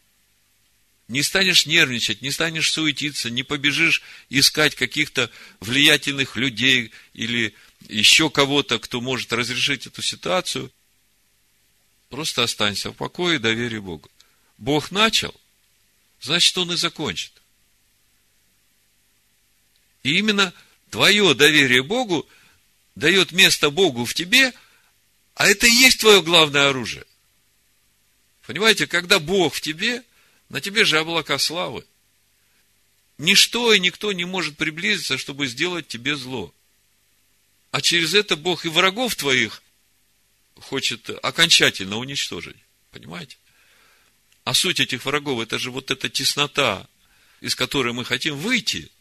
не 1.07 1.23
станешь 1.23 1.67
нервничать, 1.67 2.21
не 2.21 2.31
станешь 2.31 2.71
суетиться, 2.71 3.31
не 3.31 3.43
побежишь 3.43 4.03
искать 4.29 4.75
каких-то 4.75 5.31
влиятельных 5.61 6.37
людей 6.37 6.93
или 7.15 7.55
еще 7.87 8.31
кого-то, 8.31 8.79
кто 8.79 9.01
может 9.01 9.33
разрешить 9.33 9.87
эту 9.87 10.03
ситуацию. 10.03 10.73
Просто 12.09 12.43
останься 12.43 12.91
в 12.91 12.95
покое 12.95 13.37
и 13.37 13.41
доверие 13.41 13.81
Богу. 13.81 14.11
Бог 14.57 14.91
начал, 14.91 15.35
значит, 16.21 16.57
Он 16.59 16.73
и 16.73 16.77
закончит. 16.77 17.33
И 20.03 20.19
именно 20.19 20.53
твое 20.91 21.35
доверие 21.35 21.83
Богу 21.83 22.29
дает 22.95 23.33
место 23.33 23.71
Богу 23.71 24.05
в 24.05 24.15
тебе, 24.15 24.53
а 25.35 25.47
это 25.47 25.67
и 25.67 25.71
есть 25.71 26.01
твое 26.01 26.23
главное 26.23 26.71
оружие. 26.71 27.05
Понимаете, 28.47 28.87
когда 28.87 29.19
Бог 29.19 29.55
в 29.55 29.61
тебе, 29.61 30.03
на 30.49 30.61
тебе 30.61 30.85
же 30.85 30.99
облака 30.99 31.39
славы. 31.39 31.85
Ничто 33.19 33.73
и 33.73 33.81
никто 33.81 34.13
не 34.13 34.25
может 34.25 34.57
приблизиться, 34.57 35.19
чтобы 35.19 35.47
сделать 35.47 35.87
тебе 35.87 36.17
зло. 36.17 36.55
А 37.71 37.81
через 37.81 38.15
это 38.15 38.37
Бог 38.37 38.65
и 38.65 38.69
врагов 38.69 39.15
твоих 39.15 39.63
хочет 40.57 41.11
окончательно 41.23 41.97
уничтожить. 41.97 42.57
Понимаете? 42.91 43.37
А 44.45 44.55
суть 44.55 44.81
этих 44.81 45.05
врагов, 45.05 45.41
это 45.41 45.59
же 45.59 45.71
вот 45.71 45.91
эта 45.91 46.09
теснота, 46.09 46.89
из 47.41 47.55
которой 47.55 47.93
мы 47.93 48.05
хотим 48.05 48.37
выйти– 48.37 48.91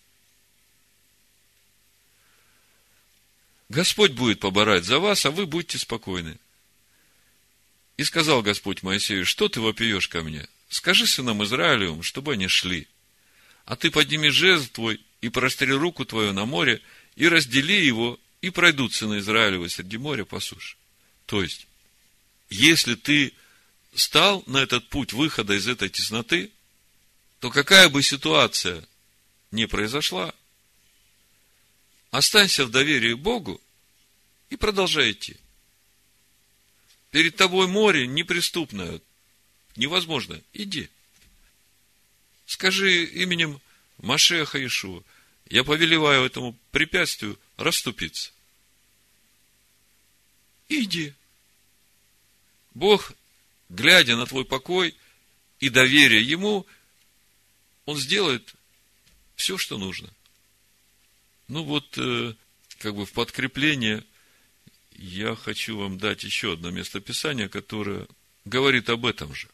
Господь 3.69 4.12
будет 4.12 4.39
поборать 4.39 4.86
за 4.86 4.99
вас, 4.99 5.25
а 5.25 5.32
вы 5.32 5.45
будьте 5.45 5.77
спокойны. 5.77 6.38
И 7.97 8.03
сказал 8.03 8.41
Господь 8.41 8.84
Моисею, 8.84 9.25
что 9.25 9.49
ты 9.49 9.60
вопиешь 9.60 10.08
ко 10.08 10.21
мне? 10.21 10.47
Скажи 10.69 11.06
сынам 11.08 11.43
Израилевым, 11.43 12.03
чтобы 12.03 12.34
они 12.34 12.47
шли. 12.47 12.88
А 13.65 13.75
ты 13.75 13.91
подними 13.91 14.30
жезл 14.30 14.67
твой 14.71 15.01
и 15.19 15.30
простри 15.30 15.73
руку 15.73 16.06
твою 16.06 16.32
на 16.32 16.45
море, 16.45 16.82
и 17.15 17.27
раздели 17.27 17.84
его, 17.84 18.19
и 18.41 18.50
пройдут 18.50 18.93
сыны 18.93 19.19
Израилевы 19.19 19.69
среди 19.69 19.97
моря 19.97 20.26
по 20.26 20.39
суше. 20.39 20.78
То 21.26 21.41
есть, 21.41 21.67
если 22.50 22.95
ты 22.95 23.34
стал 23.95 24.43
на 24.45 24.58
этот 24.58 24.88
путь 24.89 25.13
выхода 25.13 25.54
из 25.54 25.67
этой 25.67 25.89
тесноты, 25.89 26.52
то 27.39 27.50
какая 27.50 27.89
бы 27.89 28.02
ситуация 28.04 28.88
ни 29.52 29.65
произошла, 29.65 30.34
Останься 32.12 32.65
в 32.65 32.71
доверии 32.71 33.13
Богу 33.13 33.62
и 34.50 34.56
продолжай 34.56 35.12
идти. 35.12 35.38
Перед 37.12 37.36
тобой 37.36 37.67
море 37.67 38.08
неприступное, 38.08 39.02
невозможно. 39.76 40.41
Иди. 40.54 40.89
Скажи 42.45 43.04
именем 43.06 43.62
Машеха 43.97 44.65
Ишуа, 44.65 45.04
я 45.49 45.63
повелеваю 45.63 46.25
этому 46.25 46.57
препятствию 46.71 47.39
расступиться. 47.57 48.31
Иди. 50.69 51.13
Бог, 52.73 53.13
глядя 53.69 54.15
на 54.15 54.25
твой 54.25 54.45
покой 54.45 54.95
и 55.60 55.69
доверие 55.69 56.21
Ему, 56.21 56.65
Он 57.86 57.97
сделает 57.97 58.53
все, 59.36 59.57
что 59.57 59.77
нужно. 59.77 60.10
Ну 61.47 61.63
вот, 61.63 61.97
э, 61.97 62.33
как 62.79 62.95
бы 62.95 63.05
в 63.05 63.13
подкрепление 63.13 64.03
я 64.91 65.36
хочу 65.36 65.77
вам 65.77 65.97
дать 65.97 66.23
еще 66.23 66.53
одно 66.53 66.71
местописание, 66.71 67.47
которое 67.47 68.07
говорит 68.45 68.89
об 68.89 69.05
этом 69.05 69.33
же. 69.33 69.47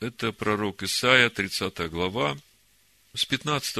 Это 0.00 0.32
пророк 0.32 0.82
Исаия, 0.82 1.30
30 1.30 1.88
глава, 1.88 2.36
с 3.14 3.24
15 3.24 3.74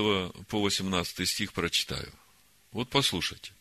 по 0.47 0.61
18 0.61 1.29
стих 1.29 1.53
прочитаю. 1.53 2.13
Вот 2.71 2.89
послушайте. 2.89 3.53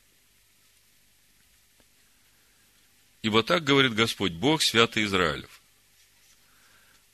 Ибо 3.24 3.42
так 3.42 3.64
говорит 3.64 3.94
Господь, 3.94 4.34
Бог 4.34 4.62
святый 4.62 5.06
Израилев. 5.06 5.62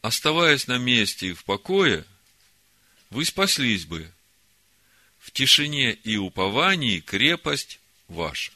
Оставаясь 0.01 0.67
на 0.67 0.77
месте 0.77 1.29
и 1.29 1.33
в 1.33 1.45
покое, 1.45 2.05
вы 3.09 3.25
спаслись 3.25 3.85
бы. 3.85 4.11
В 5.19 5.31
тишине 5.31 5.93
и 5.93 6.17
уповании 6.17 6.99
крепость 6.99 7.79
ваша. 8.07 8.51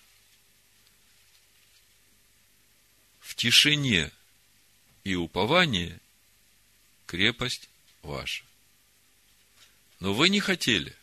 В 3.20 3.36
тишине 3.36 4.12
и 5.04 5.16
уповании 5.16 6.00
крепость 7.06 7.70
ваша. 8.02 8.44
Но 10.00 10.14
вы 10.14 10.30
не 10.30 10.40
хотели 10.40 10.96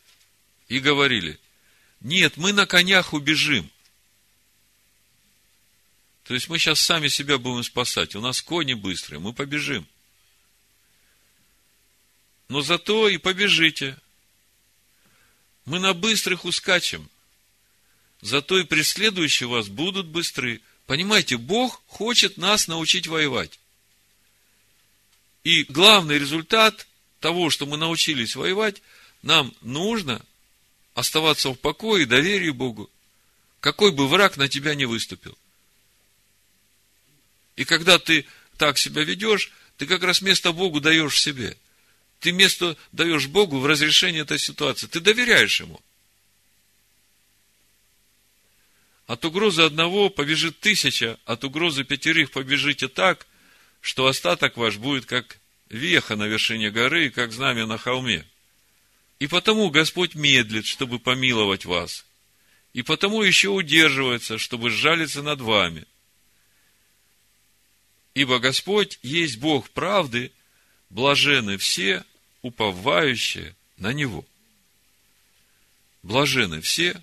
и 0.67 0.79
говорили, 0.79 1.39
нет, 1.99 2.37
мы 2.37 2.53
на 2.53 2.65
конях 2.65 3.13
убежим. 3.13 3.69
То 6.23 6.33
есть 6.33 6.49
мы 6.49 6.59
сейчас 6.59 6.79
сами 6.79 7.07
себя 7.07 7.37
будем 7.37 7.63
спасать. 7.63 8.15
У 8.15 8.21
нас 8.21 8.41
кони 8.41 8.73
быстрые, 8.73 9.19
мы 9.19 9.33
побежим. 9.33 9.87
Но 12.47 12.61
зато 12.61 13.09
и 13.09 13.17
побежите. 13.17 13.97
Мы 15.65 15.79
на 15.79 15.93
быстрых 15.93 16.45
ускачем. 16.45 17.09
Зато 18.21 18.59
и 18.59 18.63
преследующие 18.63 19.47
вас 19.47 19.67
будут 19.67 20.07
быстры. 20.07 20.61
Понимаете, 20.85 21.37
Бог 21.37 21.81
хочет 21.87 22.37
нас 22.37 22.67
научить 22.67 23.07
воевать. 23.07 23.59
И 25.43 25.63
главный 25.63 26.19
результат 26.19 26.87
того, 27.21 27.49
что 27.49 27.65
мы 27.65 27.77
научились 27.77 28.35
воевать, 28.35 28.81
нам 29.21 29.53
нужно 29.61 30.21
оставаться 30.95 31.49
в 31.49 31.55
покое 31.55 32.03
и 32.03 32.07
доверии 32.07 32.49
Богу, 32.49 32.89
какой 33.61 33.91
бы 33.91 34.07
враг 34.07 34.35
на 34.35 34.49
тебя 34.49 34.75
не 34.75 34.85
выступил. 34.85 35.37
И 37.55 37.63
когда 37.63 37.99
ты 37.99 38.25
так 38.57 38.77
себя 38.77 39.03
ведешь, 39.03 39.51
ты 39.77 39.85
как 39.85 40.03
раз 40.03 40.21
место 40.21 40.51
Богу 40.51 40.81
даешь 40.81 41.21
себе. 41.21 41.57
Ты 42.19 42.31
место 42.31 42.75
даешь 42.91 43.27
Богу 43.27 43.59
в 43.59 43.65
разрешении 43.65 44.21
этой 44.21 44.39
ситуации. 44.39 44.87
Ты 44.87 44.99
доверяешь 44.99 45.59
Ему. 45.59 45.79
От 49.05 49.25
угрозы 49.25 49.63
одного 49.63 50.09
побежит 50.09 50.59
тысяча, 50.59 51.19
от 51.25 51.43
угрозы 51.43 51.83
пятерых 51.83 52.31
побежите 52.31 52.87
так, 52.87 53.27
что 53.81 54.07
остаток 54.07 54.57
ваш 54.57 54.77
будет 54.77 55.05
как 55.05 55.40
веха 55.71 56.15
на 56.15 56.27
вершине 56.27 56.69
горы 56.69 57.09
как 57.09 57.31
знамя 57.31 57.65
на 57.65 57.77
холме. 57.77 58.25
И 59.19 59.27
потому 59.27 59.69
Господь 59.69 60.15
медлит, 60.15 60.65
чтобы 60.65 60.99
помиловать 60.99 61.65
вас. 61.65 62.05
И 62.73 62.81
потому 62.81 63.21
еще 63.21 63.49
удерживается, 63.49 64.37
чтобы 64.37 64.69
сжалиться 64.69 65.21
над 65.21 65.41
вами. 65.41 65.85
Ибо 68.13 68.39
Господь 68.39 68.99
есть 69.03 69.37
Бог 69.37 69.69
правды, 69.69 70.31
блажены 70.89 71.57
все, 71.57 72.03
уповающие 72.41 73.55
на 73.77 73.93
Него. 73.93 74.25
Блажены 76.03 76.61
все, 76.61 77.01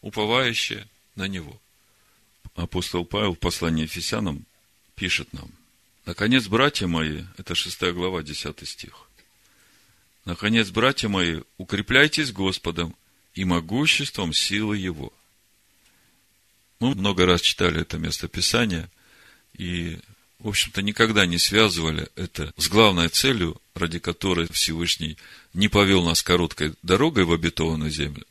уповающие 0.00 0.88
на 1.14 1.28
Него. 1.28 1.60
Апостол 2.54 3.04
Павел 3.04 3.34
в 3.34 3.38
послании 3.38 3.82
Ефесянам 3.84 4.44
пишет 4.96 5.32
нам, 5.32 5.50
Наконец, 6.10 6.48
братья 6.48 6.88
мои, 6.88 7.22
это 7.36 7.54
шестая 7.54 7.92
глава, 7.92 8.24
десятый 8.24 8.66
стих. 8.66 9.06
Наконец, 10.24 10.68
братья 10.70 11.08
мои, 11.08 11.42
укрепляйтесь 11.56 12.32
Господом 12.32 12.96
и 13.34 13.44
могуществом 13.44 14.32
силы 14.32 14.76
Его. 14.76 15.12
Мы 16.80 16.96
много 16.96 17.26
раз 17.26 17.42
читали 17.42 17.82
это 17.82 17.96
место 17.98 18.26
Писания 18.26 18.90
и, 19.56 20.00
в 20.40 20.48
общем-то, 20.48 20.82
никогда 20.82 21.26
не 21.26 21.38
связывали 21.38 22.08
это 22.16 22.52
с 22.56 22.68
главной 22.68 23.08
целью, 23.08 23.62
ради 23.74 24.00
которой 24.00 24.50
Всевышний 24.50 25.16
не 25.54 25.68
повел 25.68 26.04
нас 26.04 26.24
короткой 26.24 26.74
дорогой 26.82 27.22
в 27.22 27.32
обетованную 27.32 27.92
землю, 27.92 28.26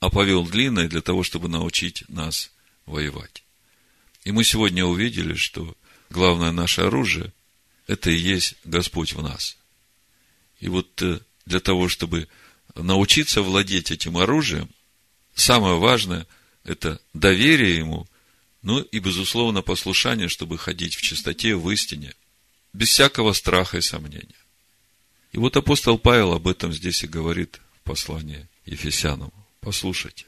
а 0.00 0.08
повел 0.08 0.46
длинной 0.46 0.88
для 0.88 1.02
того, 1.02 1.24
чтобы 1.24 1.50
научить 1.50 2.08
нас 2.08 2.50
воевать. 2.86 3.44
И 4.24 4.32
мы 4.32 4.44
сегодня 4.44 4.86
увидели, 4.86 5.34
что 5.34 5.76
главное 6.10 6.52
наше 6.52 6.82
оружие– 6.82 7.32
это 7.86 8.10
и 8.10 8.16
есть 8.16 8.56
Господь 8.64 9.12
в 9.12 9.22
нас– 9.22 9.56
и 10.60 10.68
вот 10.68 11.02
э, 11.02 11.20
для 11.44 11.60
того, 11.60 11.88
чтобы 11.88 12.28
научиться 12.74 13.42
владеть 13.42 13.90
этим 13.90 14.16
оружием, 14.16 14.68
самое 15.34 15.78
важное– 15.78 16.26
это 16.64 17.00
доверие 17.14 17.76
ему, 17.76 18.06
ну 18.62 18.80
и, 18.80 18.98
безусловно, 18.98 19.62
послушание, 19.62 20.28
чтобы 20.28 20.58
ходить 20.58 20.96
в 20.96 21.02
чистоте, 21.02 21.54
в 21.54 21.70
истине, 21.70 22.14
без 22.72 22.88
всякого 22.88 23.32
страха 23.32 23.78
и 23.78 23.82
сомнения. 23.82 24.34
И 25.32 25.38
вот 25.38 25.56
апостол 25.56 25.98
Павел 25.98 26.32
об 26.32 26.48
этом 26.48 26.72
здесь 26.72 27.04
и 27.04 27.06
говорит 27.06 27.60
в 27.78 27.82
послании 27.82 28.48
Ефесянам. 28.64 29.32
Послушайте. 29.60 30.24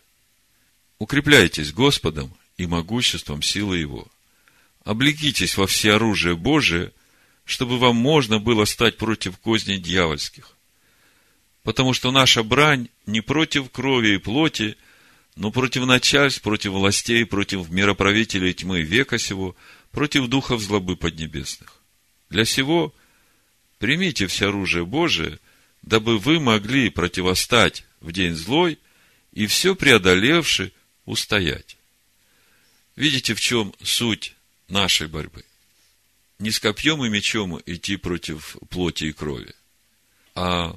Укрепляйтесь 0.98 1.72
Господом 1.72 2.32
и 2.56 2.66
могуществом 2.66 3.42
силы 3.42 3.78
Его. 3.78 4.08
Облекитесь 4.88 5.58
во 5.58 5.66
все 5.66 5.92
оружие 5.92 6.34
Божие, 6.34 6.92
чтобы 7.44 7.78
вам 7.78 7.96
можно 7.96 8.38
было 8.38 8.64
стать 8.64 8.96
против 8.96 9.36
козней 9.36 9.76
дьявольских. 9.76 10.56
Потому 11.62 11.92
что 11.92 12.10
наша 12.10 12.42
брань 12.42 12.88
не 13.04 13.20
против 13.20 13.70
крови 13.70 14.14
и 14.14 14.16
плоти, 14.18 14.78
но 15.36 15.50
против 15.50 15.84
начальств, 15.84 16.40
против 16.40 16.70
властей, 16.70 17.26
против 17.26 17.68
мироправителей 17.68 18.54
тьмы 18.54 18.80
века 18.80 19.18
сего, 19.18 19.54
против 19.90 20.26
духов 20.26 20.62
злобы 20.62 20.96
поднебесных. 20.96 21.82
Для 22.30 22.46
сего 22.46 22.94
примите 23.78 24.26
все 24.26 24.48
оружие 24.48 24.86
Божие, 24.86 25.38
дабы 25.82 26.16
вы 26.16 26.40
могли 26.40 26.88
противостать 26.88 27.84
в 28.00 28.10
день 28.12 28.34
злой 28.34 28.78
и 29.34 29.46
все 29.48 29.74
преодолевши 29.74 30.72
устоять. 31.04 31.76
Видите, 32.96 33.34
в 33.34 33.40
чем 33.42 33.74
суть 33.82 34.34
нашей 34.68 35.08
борьбы? 35.08 35.44
не 36.38 36.50
с 36.50 36.60
копьем 36.60 37.04
и 37.04 37.08
мечом 37.08 37.60
идти 37.66 37.96
против 37.96 38.56
плоти 38.70 39.04
и 39.04 39.12
крови, 39.12 39.54
а 40.34 40.76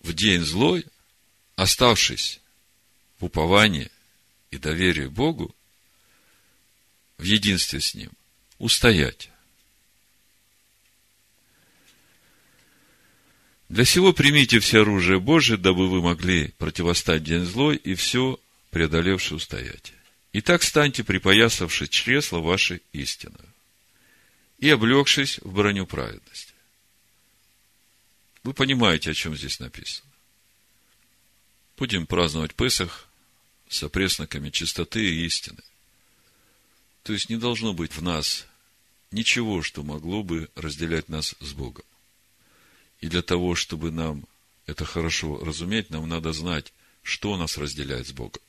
в 0.00 0.12
день 0.12 0.42
злой, 0.42 0.84
оставшись 1.56 2.40
в 3.18 3.24
уповании 3.24 3.90
и 4.50 4.58
доверии 4.58 5.06
Богу, 5.06 5.54
в 7.16 7.22
единстве 7.22 7.80
с 7.80 7.94
Ним, 7.94 8.10
устоять. 8.58 9.30
Для 13.68 13.84
сего 13.84 14.12
примите 14.12 14.60
все 14.60 14.82
оружие 14.82 15.20
Божие, 15.20 15.58
дабы 15.58 15.88
вы 15.88 16.00
могли 16.00 16.48
противостать 16.58 17.24
день 17.24 17.44
злой 17.44 17.76
и 17.76 17.94
все 17.94 18.38
преодолевши 18.70 19.34
устоять. 19.34 19.92
Итак, 20.32 20.62
станьте, 20.62 21.04
припоясавши 21.04 21.88
чресло 21.88 22.38
вашей 22.38 22.82
истины 22.92 23.38
и 24.58 24.68
облегшись 24.68 25.38
в 25.38 25.52
броню 25.52 25.86
праведности. 25.86 26.52
Вы 28.42 28.52
понимаете, 28.52 29.10
о 29.10 29.14
чем 29.14 29.36
здесь 29.36 29.58
написано. 29.58 30.10
Будем 31.76 32.06
праздновать 32.06 32.54
Песах 32.54 33.08
с 33.68 33.82
опресноками 33.82 34.50
чистоты 34.50 35.04
и 35.04 35.26
истины. 35.26 35.62
То 37.04 37.12
есть 37.12 37.30
не 37.30 37.36
должно 37.36 37.72
быть 37.72 37.92
в 37.92 38.02
нас 38.02 38.46
ничего, 39.10 39.62
что 39.62 39.82
могло 39.82 40.22
бы 40.22 40.50
разделять 40.54 41.08
нас 41.08 41.34
с 41.40 41.52
Богом. 41.52 41.84
И 43.00 43.08
для 43.08 43.22
того, 43.22 43.54
чтобы 43.54 43.90
нам 43.90 44.26
это 44.66 44.84
хорошо 44.84 45.42
разуметь, 45.42 45.88
нам 45.90 46.08
надо 46.08 46.32
знать, 46.32 46.72
что 47.02 47.36
нас 47.36 47.56
разделяет 47.56 48.08
с 48.08 48.12
Богом. 48.12 48.42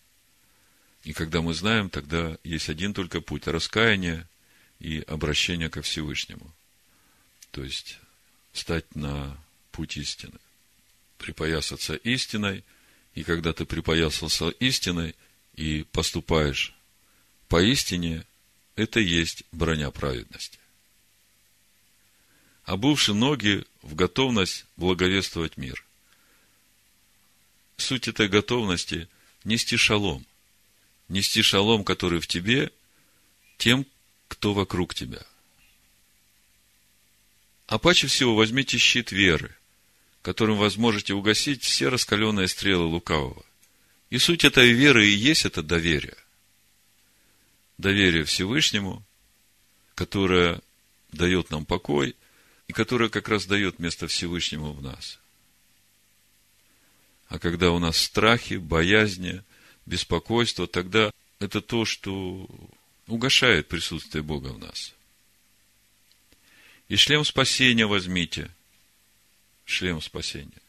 И 1.04 1.14
когда 1.14 1.42
мы 1.42 1.54
знаем, 1.54 1.90
тогда 1.90 2.38
есть 2.44 2.70
один 2.70 2.94
только 2.94 3.22
путь– 3.22 3.44
раскаяния 3.48 4.28
и 4.80 5.00
обращение 5.08 5.70
ко 5.70 5.82
Всевышнему. 5.82 6.54
То 7.52 7.64
есть, 7.64 8.00
стать 8.54 8.96
на 8.96 9.38
путь 9.72 9.98
истины. 9.98 10.38
Припоясаться 11.18 11.96
истиной, 11.96 12.64
и 13.16 13.24
когда 13.24 13.54
ты 13.54 13.66
припоясался 13.66 14.50
истиной 14.50 15.16
и 15.56 15.86
поступаешь 15.92 16.74
по 17.48 17.62
истине, 17.62 18.26
это 18.76 19.00
есть 19.00 19.44
броня 19.52 19.92
праведности. 19.92 20.60
Обувши 22.64 23.14
ноги 23.14 23.66
в 23.82 23.96
готовность 23.96 24.66
благовествовать 24.78 25.58
мир. 25.58 25.84
Суть 27.78 28.08
этой 28.08 28.28
готовности– 28.28 29.08
нести 29.44 29.78
шалом. 29.78 30.26
Нести 31.10 31.42
шалом, 31.42 31.84
который 31.84 32.20
в 32.20 32.28
тебе, 32.28 32.72
тем, 33.58 33.86
кто 34.28 34.54
вокруг 34.54 34.94
тебя. 34.96 35.26
А 37.68 37.78
паче 37.78 38.08
всего 38.08 38.36
возьмите 38.36 38.78
щит 38.78 39.12
веры, 39.12 39.56
которым 40.22 40.58
вы 40.58 40.70
сможете 40.72 41.14
угасить 41.14 41.64
все 41.64 41.90
раскаленные 41.90 42.48
стрелы 42.48 42.86
лукавого. 42.86 43.46
И 44.10 44.18
суть 44.18 44.44
этой 44.44 44.72
веры 44.72 45.08
и 45.08 45.12
есть 45.12 45.46
это 45.46 45.62
доверие. 45.62 46.18
Доверие 47.78 48.24
Всевышнему 48.24 49.04
которая 50.00 50.62
дает 51.12 51.50
нам 51.50 51.66
покой 51.66 52.16
и 52.70 52.72
которая 52.72 53.10
как 53.10 53.28
раз 53.28 53.46
дает 53.46 53.80
место 53.80 54.08
Всевышнему 54.08 54.72
в 54.72 54.82
нас. 54.82 55.20
А 57.28 57.38
когда 57.38 57.72
у 57.72 57.80
нас 57.80 57.98
страхи, 57.98 58.54
боязни, 58.54 59.44
беспокойство, 59.90 60.68
тогда 60.68 61.12
это 61.40 61.62
то, 61.62 61.84
что 61.84 62.48
угошает 63.08 63.68
присутствие 63.68 64.24
Бога 64.24 64.50
в 64.50 64.60
нас. 64.60 64.94
И 66.88 66.96
шлем 66.96 67.26
спасения 67.26 67.86
возьмите. 67.86 68.50
Шлем 69.66 70.02
спасения. 70.02 70.62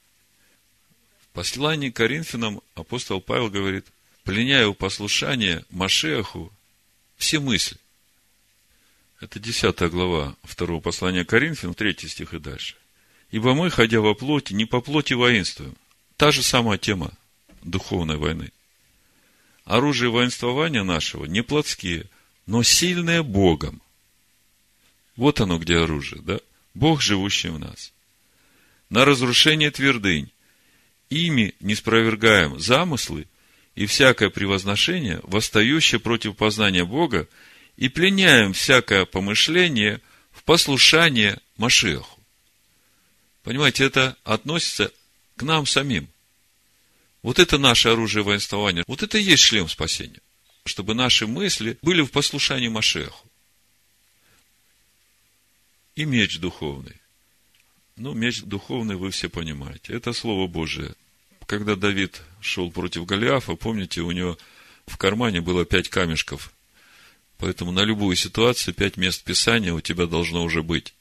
В 1.22 1.28
послании 1.28 1.90
к 1.90 1.96
Коринфянам 1.96 2.60
апостол 2.74 3.20
Павел 3.20 3.50
говорит, 3.50 3.86
пленяя 4.24 4.66
у 4.66 4.74
послушания 4.74 5.64
Машеху 5.70 6.52
все 7.16 7.38
мысли. 7.38 7.76
Это 9.20 9.38
10 9.38 9.78
глава 9.90 10.34
второго 10.42 10.80
послания 10.80 11.24
Коринфянам, 11.24 11.74
3 11.74 12.08
стих 12.08 12.34
и 12.34 12.38
дальше. 12.38 12.76
Ибо 13.30 13.54
мы, 13.54 13.70
ходя 13.70 14.00
во 14.00 14.14
плоти, 14.14 14.54
не 14.54 14.64
по 14.64 14.80
плоти 14.80 15.12
воинствуем. 15.12 15.76
Та 16.16 16.32
же 16.32 16.42
самая 16.42 16.78
тема 16.78 17.12
духовной 17.62 18.16
войны. 18.16 18.50
Оружие 19.70 20.10
воинствования 20.10 20.82
нашего 20.82 21.26
не 21.26 21.44
плотские, 21.44 22.06
но 22.44 22.64
сильное 22.64 23.22
Богом. 23.22 23.80
Вот 25.14 25.40
оно 25.40 25.60
где 25.60 25.76
оружие, 25.76 26.22
да? 26.22 26.40
Бог, 26.74 27.00
живущий 27.00 27.50
в 27.50 27.58
нас. 27.60 27.92
На 28.88 29.04
разрушение 29.04 29.70
твердынь. 29.70 30.32
Ими 31.08 31.54
не 31.60 31.76
спровергаем 31.76 32.58
замыслы 32.58 33.28
и 33.76 33.86
всякое 33.86 34.28
превозношение, 34.28 35.20
восстающее 35.22 36.00
против 36.00 36.34
познания 36.34 36.84
Бога, 36.84 37.28
и 37.76 37.88
пленяем 37.88 38.52
всякое 38.52 39.04
помышление 39.04 40.00
в 40.32 40.42
послушание 40.42 41.38
Машеху. 41.56 42.18
Понимаете, 43.44 43.84
это 43.84 44.16
относится 44.24 44.90
к 45.36 45.44
нам 45.44 45.64
самим. 45.64 46.08
Вот 47.22 47.38
это 47.38 47.58
наше 47.58 47.88
оружие 47.90 48.22
воинствования. 48.22 48.84
Вот 48.86 49.02
это 49.02 49.18
и 49.18 49.22
есть 49.22 49.42
шлем 49.42 49.68
спасения. 49.68 50.20
Чтобы 50.64 50.94
наши 50.94 51.26
мысли 51.26 51.78
были 51.82 52.02
в 52.02 52.10
послушании 52.10 52.68
Машеху. 52.68 53.28
И 55.96 56.04
меч 56.04 56.38
духовный. 56.38 56.96
Ну, 57.96 58.14
меч 58.14 58.42
духовный 58.42 58.96
вы 58.96 59.10
все 59.10 59.28
понимаете. 59.28 59.92
Это 59.92 60.12
Слово 60.12 60.46
Божие. 60.46 60.94
Когда 61.46 61.76
Давид 61.76 62.22
шел 62.40 62.70
против 62.70 63.04
Голиафа, 63.04 63.56
помните, 63.56 64.00
у 64.00 64.10
него 64.10 64.38
в 64.86 64.96
кармане 64.96 65.40
было 65.40 65.64
пять 65.64 65.88
камешков. 65.88 66.52
Поэтому 67.36 67.72
на 67.72 67.84
любую 67.84 68.16
ситуацию 68.16 68.74
пять 68.74 68.96
мест 68.96 69.22
Писания 69.24 69.72
у 69.74 69.80
тебя 69.80 70.06
должно 70.06 70.44
уже 70.44 70.62
быть. 70.62 70.94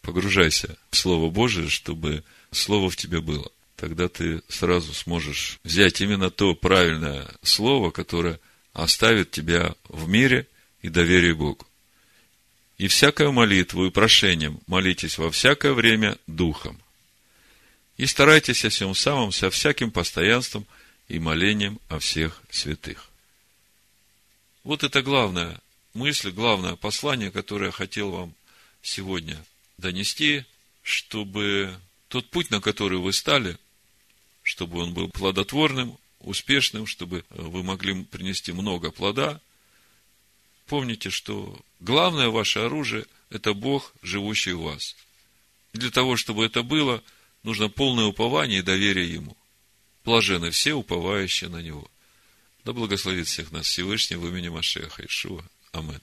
Погружайся 0.00 0.78
в 0.90 0.96
Слово 0.96 1.30
Божие, 1.30 1.68
чтобы 1.68 2.24
Слово 2.50 2.90
в 2.90 2.96
тебе 2.96 3.20
было. 3.20 3.50
Тогда 3.78 4.08
ты 4.08 4.42
сразу 4.48 4.92
сможешь 4.92 5.60
взять 5.62 6.00
именно 6.00 6.30
то 6.30 6.56
правильное 6.56 7.28
Слово, 7.44 7.92
которое 7.92 8.40
оставит 8.72 9.30
тебя 9.30 9.76
в 9.88 10.08
мире 10.08 10.48
и 10.82 10.88
доверие 10.88 11.36
Богу. 11.36 11.64
И 12.76 12.88
всякую 12.88 13.30
молитву 13.30 13.86
и 13.86 13.90
прошением 13.90 14.58
молитесь 14.66 15.16
во 15.16 15.30
всякое 15.30 15.74
время 15.74 16.18
Духом. 16.26 16.76
И 17.96 18.06
старайтесь 18.06 18.64
о 18.64 18.70
всем 18.70 18.96
самом 18.96 19.30
со 19.30 19.48
всяким 19.48 19.92
постоянством 19.92 20.66
и 21.06 21.20
молением 21.20 21.78
о 21.88 22.00
всех 22.00 22.42
святых. 22.50 23.08
Вот 24.64 24.82
это 24.82 25.02
главная 25.02 25.60
мысль, 25.94 26.32
главное 26.32 26.74
послание, 26.74 27.30
которое 27.30 27.66
я 27.66 27.72
хотел 27.72 28.10
вам 28.10 28.34
сегодня 28.82 29.36
донести, 29.76 30.44
чтобы 30.82 31.72
тот 32.08 32.28
путь, 32.30 32.50
на 32.50 32.60
который 32.60 32.98
вы 32.98 33.12
стали, 33.12 33.56
чтобы 34.48 34.80
он 34.80 34.94
был 34.94 35.10
плодотворным, 35.10 35.98
успешным, 36.20 36.86
чтобы 36.86 37.22
вы 37.28 37.62
могли 37.62 38.02
принести 38.04 38.50
много 38.50 38.90
плода. 38.90 39.42
Помните, 40.66 41.10
что 41.10 41.60
главное 41.80 42.30
ваше 42.30 42.60
оружие– 42.60 43.04
это 43.30 43.52
Бог, 43.52 43.92
живущий 44.00 44.52
в 44.52 44.62
вас. 44.62 44.96
И 45.74 45.78
для 45.78 45.90
того, 45.90 46.16
чтобы 46.16 46.46
это 46.46 46.62
было, 46.62 47.02
нужно 47.42 47.68
полное 47.68 48.06
упование 48.06 48.60
и 48.60 48.62
доверие 48.62 49.12
Ему. 49.12 49.36
Блажены 50.02 50.50
все, 50.50 50.72
уповающие 50.72 51.50
на 51.50 51.60
Него. 51.60 51.86
Да 52.64 52.72
благословит 52.72 53.26
всех 53.26 53.52
нас 53.52 53.66
Всевышний 53.66 54.16
в 54.16 54.26
имени 54.26 54.48
Машеха 54.48 55.04
Ишуа. 55.04 55.44
Аминь. 55.72 56.00